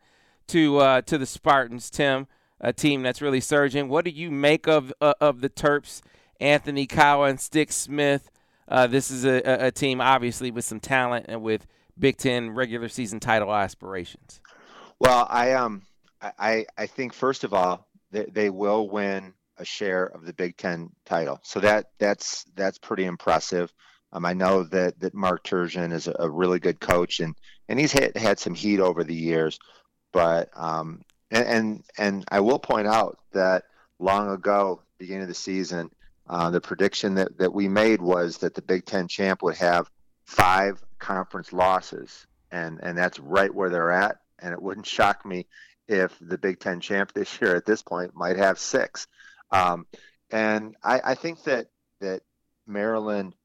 [0.47, 1.89] to uh, to the Spartans.
[1.89, 2.27] Tim,
[2.59, 3.87] a team that's really surging.
[3.89, 6.01] What do you make of uh, of the Terps?
[6.41, 8.31] Anthony Cowan and Stix Smith.
[8.67, 11.67] Uh, this is a, a, team obviously with some talent and with
[11.99, 14.41] Big Ten regular season title aspirations.
[14.99, 15.83] Well, I um
[16.21, 20.57] I, I think first of all they, they will win a share of the Big
[20.57, 23.71] Ten title, so that that's that's pretty impressive.
[24.11, 27.35] Um, I know that that Mark Turgeon is a, really good coach, and
[27.69, 29.59] and he's had had some heat over the years,
[30.11, 33.63] but um, and and, and I will point out that
[33.99, 35.89] long ago, beginning of the season,
[36.29, 39.89] Uh, the prediction that, that we made was that the Big Ten champ would have
[40.23, 44.15] five conference losses, and, and that's right where they're at.
[44.39, 45.45] And it wouldn't shock me
[45.87, 49.07] if the Big Ten champ this year at this point might have six.
[49.51, 49.85] Um,
[50.31, 51.67] and I, I think that
[51.99, 52.21] that
[52.65, 53.35] Maryland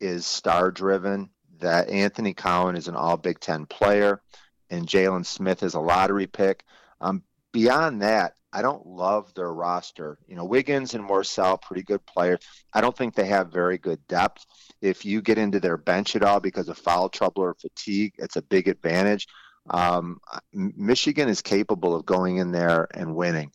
[0.00, 4.22] is star driven, that Anthony Cowan is an all Big Ten player,
[4.70, 6.64] and Jalen Smith is a lottery pick.
[7.00, 7.22] Um,
[7.52, 10.18] beyond that, I don't love their roster.
[10.26, 12.40] You know, Wiggins and Morsell, pretty good players.
[12.72, 14.44] I don't think they have very good depth.
[14.80, 18.36] If you get into their bench at all because of foul trouble or fatigue, it's
[18.36, 19.28] a big advantage.
[19.68, 20.20] Um,
[20.52, 23.52] Michigan is capable of going in there and winning,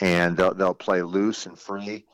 [0.00, 2.04] and they'll, they'll play loose and free.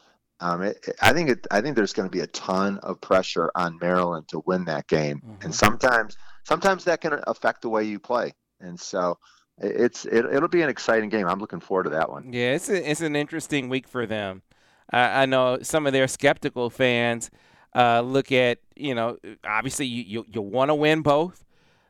[0.40, 3.50] Um, it, I think it, I think there's going to be a ton of pressure
[3.54, 5.44] on Maryland to win that game, mm-hmm.
[5.44, 8.32] and sometimes sometimes that can affect the way you play.
[8.60, 9.18] And so
[9.58, 11.28] it's it, will be an exciting game.
[11.28, 12.32] I'm looking forward to that one.
[12.32, 14.42] Yeah, it's a, it's an interesting week for them.
[14.90, 17.30] I, I know some of their skeptical fans
[17.74, 21.44] uh, look at you know obviously you you, you want to win both.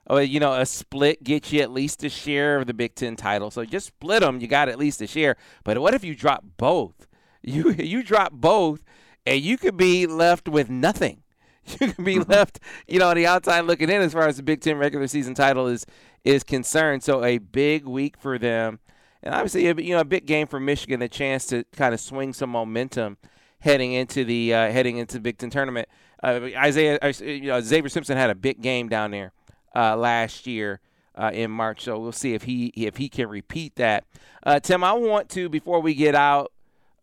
[0.09, 3.15] Or, you know, a split gets you at least a share of the Big Ten
[3.17, 3.51] title.
[3.51, 5.37] So just split them, you got at least a share.
[5.65, 7.07] But what if you drop both?
[7.45, 8.85] You you drop both,
[9.27, 11.23] and you could be left with nothing.
[11.81, 12.31] You could be mm-hmm.
[12.31, 15.09] left, you know, on the outside looking in as far as the Big Ten regular
[15.09, 15.85] season title is
[16.25, 17.03] is concerned.
[17.03, 18.79] So a big week for them,
[19.25, 22.33] and obviously, you know, a big game for Michigan, a chance to kind of swing
[22.33, 23.19] some momentum
[23.59, 25.89] heading into the uh, heading into the Big Ten tournament.
[26.23, 29.33] Uh, Isaiah, uh, you know, Xavier Simpson had a big game down there
[29.75, 30.81] uh, last year.
[31.15, 34.07] Uh, in March, so we'll see if he if he can repeat that.
[34.45, 36.53] Uh, Tim, I want to before we get out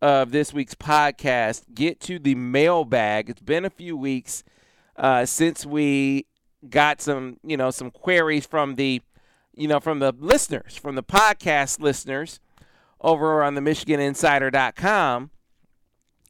[0.02, 3.30] of this week's podcast, get to the mailbag.
[3.30, 4.42] It's been a few weeks
[5.26, 6.26] since we
[6.68, 9.00] got some you know some queries from the
[9.54, 12.40] you know, from the listeners, from the podcast listeners
[13.00, 15.30] over on the MichiganInsider.com.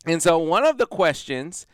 [0.07, 1.67] And so one of the questions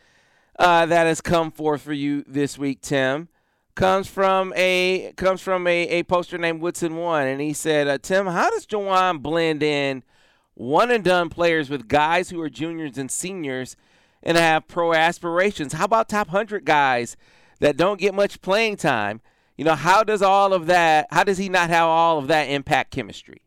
[0.59, 3.29] uh, that has come forth for you this week, Tim,
[3.77, 7.97] comes from a comes from a, a poster named Woodson One, and he said, uh,
[7.97, 10.03] "Tim, how does Juwan blend in
[10.55, 13.77] one and done players with guys who are juniors and seniors
[14.21, 15.73] and have pro aspirations?
[15.73, 17.15] How about top hundred guys
[17.59, 19.21] that don't get much playing time?"
[19.57, 21.07] you know, how does all of that?
[21.09, 23.41] How does he not have all of that impact chemistry?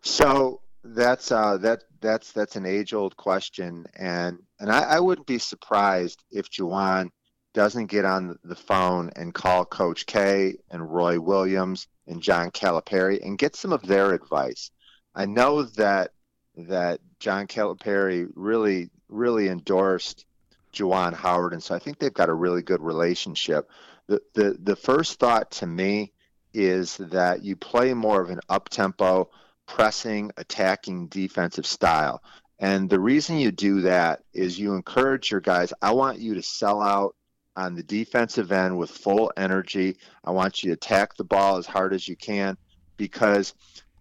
[0.00, 5.26] So that's uh, that that's that's an age old question, and and I, I wouldn't
[5.26, 7.10] be surprised if Juwan
[7.52, 13.24] doesn't get on the phone and call Coach K and Roy Williams and John Calipari
[13.24, 14.70] and get some of their advice.
[15.14, 16.12] I know that
[16.56, 20.24] that John Calipari really really endorsed
[20.72, 23.68] Juwan Howard, and so I think they've got a really good relationship
[24.10, 26.12] the, the, the first thought to me
[26.52, 29.30] is that you play more of an up tempo,
[29.66, 32.20] pressing, attacking defensive style.
[32.58, 35.72] And the reason you do that is you encourage your guys.
[35.80, 37.14] I want you to sell out
[37.56, 39.96] on the defensive end with full energy.
[40.24, 42.56] I want you to attack the ball as hard as you can
[42.96, 43.54] because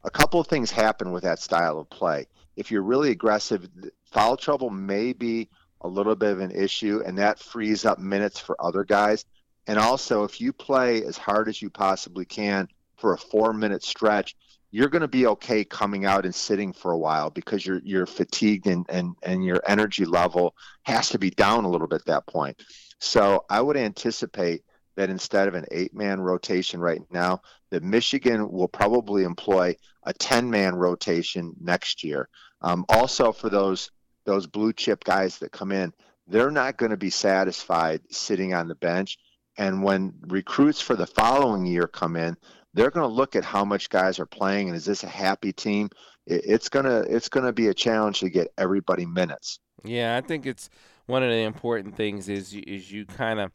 [0.04, 2.28] a couple of things happen with that style of play.
[2.56, 3.68] If you're really aggressive,
[4.06, 5.50] foul trouble may be
[5.82, 9.26] a little bit of an issue, and that frees up minutes for other guys.
[9.68, 13.84] And also, if you play as hard as you possibly can for a four minute
[13.84, 14.36] stretch,
[14.72, 18.06] you're going to be okay coming out and sitting for a while because you're you're
[18.06, 22.06] fatigued and, and, and your energy level has to be down a little bit at
[22.06, 22.62] that point.
[23.00, 24.64] So I would anticipate
[24.96, 27.42] that instead of an eight man rotation right now,
[27.72, 32.28] that Michigan will probably employ a 10 man rotation next year.
[32.62, 33.92] Um, also, for those
[34.26, 35.94] those blue chip guys that come in,
[36.28, 39.18] they're not going to be satisfied sitting on the bench.
[39.58, 42.36] And when recruits for the following year come in,
[42.74, 45.54] they're going to look at how much guys are playing and is this a happy
[45.54, 45.90] team?
[46.28, 49.60] It's gonna it's gonna be a challenge to get everybody minutes.
[49.84, 50.70] Yeah, I think it's
[51.10, 53.52] one of the important things is is you kind of,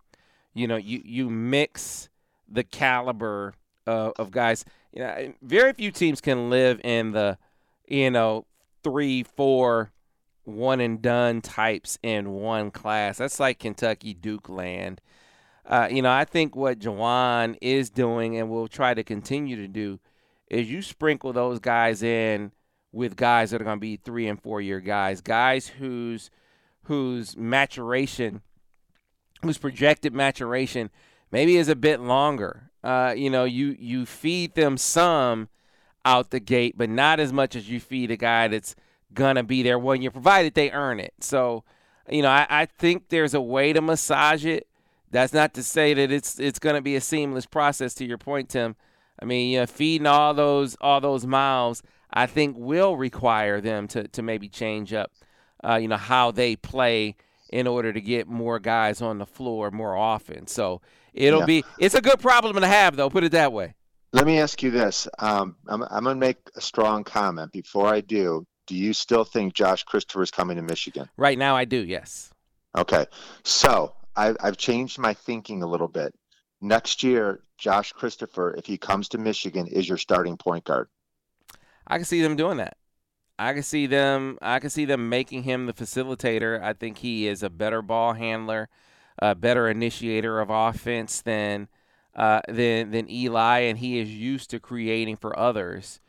[0.54, 2.08] you know, you you mix
[2.48, 3.54] the caliber
[3.86, 4.64] of, of guys.
[4.92, 7.38] You know, very few teams can live in the,
[7.88, 8.46] you know,
[8.82, 9.90] three, four,
[10.44, 13.18] one and done types in one class.
[13.18, 15.00] That's like Kentucky Duke land
[15.66, 19.68] uh, you know, I think what Juwan is doing and will try to continue to
[19.68, 19.98] do
[20.50, 22.52] is you sprinkle those guys in
[22.92, 26.30] with guys that are going to be three and four year guys, guys whose
[26.84, 28.42] whose maturation,
[29.42, 30.90] whose projected maturation
[31.30, 32.70] maybe is a bit longer.
[32.82, 35.48] Uh, you know, you you feed them some
[36.04, 38.74] out the gate, but not as much as you feed a guy that's
[39.14, 41.14] gonna be there one year, provided they earn it.
[41.20, 41.64] So,
[42.10, 44.68] you know, I, I think there's a way to massage it
[45.14, 47.94] that's not to say that it's it's to be a seamless process.
[47.94, 48.76] To your point, Tim.
[49.22, 51.82] I mean, you know, feeding all those all those miles,
[52.12, 55.12] I think will require them to to maybe change up
[55.64, 57.16] uh, you know, how they play
[57.50, 60.46] in order to get more guys on the floor more often.
[60.46, 60.80] So
[61.12, 61.46] it'll yeah.
[61.46, 63.10] be it's a good problem to have, though.
[63.10, 63.74] Put it that way.
[64.12, 65.08] Let me ask you this.
[65.18, 67.50] Um, I'm, I'm going to make a strong comment.
[67.52, 71.08] Before I do, do you still think Josh Christopher is coming to Michigan?
[71.16, 71.78] Right now, I do.
[71.78, 72.30] Yes.
[72.76, 73.06] Okay.
[73.42, 76.14] So I, I've changed my thinking a little bit.
[76.60, 80.88] Next year, Josh Christopher, if he comes to Michigan, is your starting point guard.
[81.86, 82.76] I can see them doing that.
[83.38, 84.38] I can see them.
[84.40, 86.62] I can see them making him the facilitator.
[86.62, 88.68] I think he is a better ball handler,
[89.18, 91.68] a better initiator of offense than
[92.14, 96.00] uh, than than Eli, and he is used to creating for others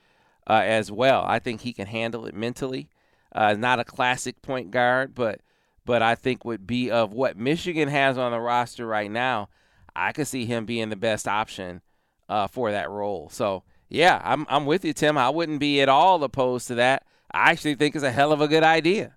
[0.47, 1.23] uh, as well.
[1.25, 2.89] I think he can handle it mentally.
[3.33, 5.41] Uh, not a classic point guard, but
[5.83, 9.49] but I think would be of what Michigan has on the roster right now.
[9.95, 11.81] I could see him being the best option
[12.29, 13.29] uh, for that role.
[13.29, 15.17] So yeah, I'm I'm with you, Tim.
[15.17, 17.03] I wouldn't be at all opposed to that.
[17.31, 19.15] I actually think it's a hell of a good idea.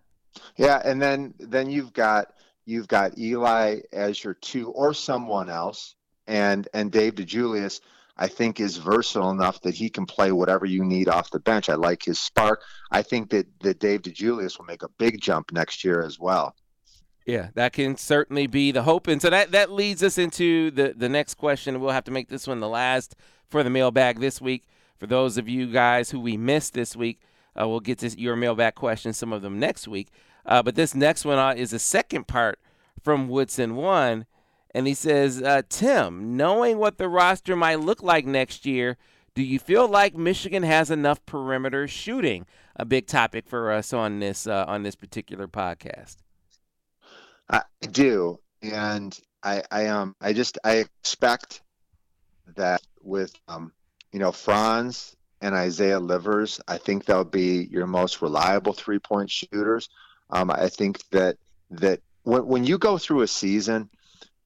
[0.57, 2.33] Yeah, and then then you've got
[2.65, 5.95] you've got Eli as your two or someone else
[6.27, 7.81] and and Dave DeJulius,
[8.17, 11.69] I think is versatile enough that he can play whatever you need off the bench.
[11.69, 12.63] I like his spark.
[12.91, 16.55] I think that that Dave DeJulius will make a big jump next year as well.
[17.29, 19.07] Yeah, that can certainly be the hope.
[19.07, 21.79] And so that, that leads us into the, the next question.
[21.79, 23.17] We'll have to make this one the last
[23.51, 24.65] for the mailbag this week.
[24.99, 27.21] For those of you guys who we missed this week,
[27.61, 30.09] uh, we'll get to your mailbag questions, some of them next week.
[30.47, 32.59] Uh, but this next one uh, is the second part
[33.03, 34.27] from Woodson 1
[34.75, 38.97] and he says, uh, Tim, knowing what the roster might look like next year,
[39.35, 42.47] do you feel like Michigan has enough perimeter shooting?
[42.77, 46.17] A big topic for us on this uh, on this particular podcast.
[47.51, 51.63] I do, and I, I um I just I expect
[52.57, 53.73] that with um
[54.13, 59.31] you know Franz and Isaiah Livers, I think they'll be your most reliable three point
[59.31, 59.89] shooters.
[60.31, 61.37] Um, I think that
[61.71, 63.91] that when when you go through a season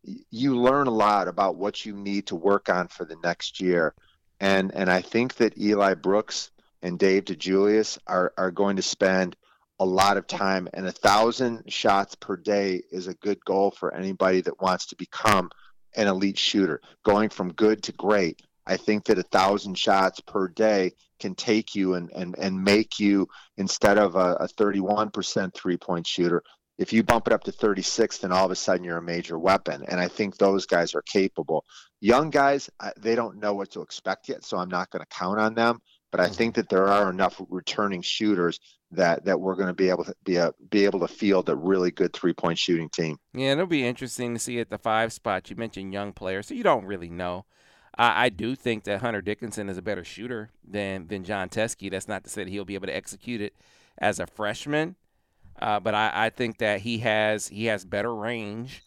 [0.02, 3.94] you learn a lot about what you need to work on for the next year.
[4.40, 6.50] And and I think that Eli Brooks
[6.82, 9.36] and Dave DeJulius are, are going to spend
[9.78, 13.94] a lot of time and a thousand shots per day is a good goal for
[13.94, 15.50] anybody that wants to become
[15.94, 16.80] an elite shooter.
[17.04, 18.42] Going from good to great.
[18.66, 22.98] I think that a thousand shots per day can take you and, and, and make
[22.98, 26.42] you instead of a, a 31% three point shooter,
[26.78, 29.38] if you bump it up to 36 then all of a sudden you're a major
[29.38, 29.84] weapon.
[29.88, 31.64] And i think those guys are capable.
[32.00, 35.38] Young guys they don't know what to expect yet so i'm not going to count
[35.38, 35.80] on them.
[36.10, 38.58] But i think that there are enough returning shooters
[38.90, 41.56] that that we're going to be able to be, a, be able to field a
[41.56, 43.18] really good three point shooting team.
[43.34, 45.50] Yeah it'll be interesting to see at the five spot.
[45.50, 47.44] You mentioned young players so you don't really know
[47.96, 51.90] I, I do think that Hunter Dickinson is a better shooter than than Jon Teske.
[51.90, 53.54] That's not to say that he'll be able to execute it
[53.98, 54.96] as a freshman.
[55.60, 58.82] Uh, but I, I, think that he has he has better range,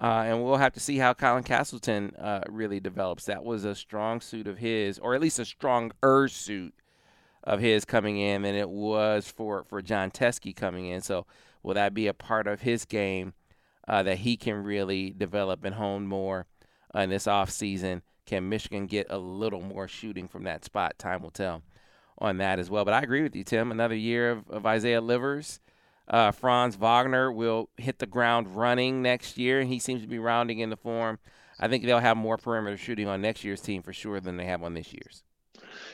[0.00, 3.24] uh, and we'll have to see how Colin Castleton uh, really develops.
[3.24, 6.74] That was a strong suit of his, or at least a stronger suit
[7.44, 11.00] of his coming in than it was for for Jon Teske coming in.
[11.00, 11.26] So
[11.62, 13.34] will that be a part of his game
[13.88, 16.46] uh, that he can really develop and hone more
[16.94, 18.02] uh, in this off season?
[18.26, 20.98] Can Michigan get a little more shooting from that spot?
[20.98, 21.62] Time will tell
[22.18, 22.84] on that as well.
[22.84, 23.70] But I agree with you, Tim.
[23.70, 25.60] Another year of, of Isaiah Livers.
[26.08, 30.18] Uh, Franz Wagner will hit the ground running next year, and he seems to be
[30.18, 31.18] rounding in the form.
[31.58, 34.44] I think they'll have more perimeter shooting on next year's team for sure than they
[34.44, 35.22] have on this year's.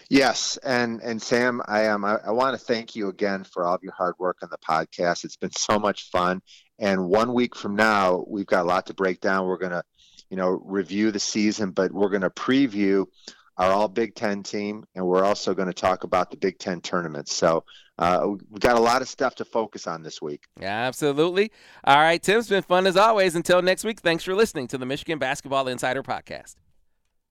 [0.08, 2.04] Yes, and and Sam, I am.
[2.04, 4.50] Um, I, I want to thank you again for all of your hard work on
[4.50, 5.24] the podcast.
[5.24, 6.42] It's been so much fun.
[6.78, 9.46] And one week from now, we've got a lot to break down.
[9.46, 9.84] We're gonna,
[10.32, 13.06] you know, review the season, but we're gonna preview
[13.58, 16.80] our All Big Ten team, and we're also going to talk about the Big Ten
[16.80, 17.28] tournament.
[17.28, 17.64] So
[17.98, 20.44] uh, we've got a lot of stuff to focus on this week.
[20.58, 21.52] Yeah, absolutely.
[21.84, 23.34] All right, Tim, it's been fun as always.
[23.34, 26.56] Until next week, thanks for listening to the Michigan Basketball Insider Podcast.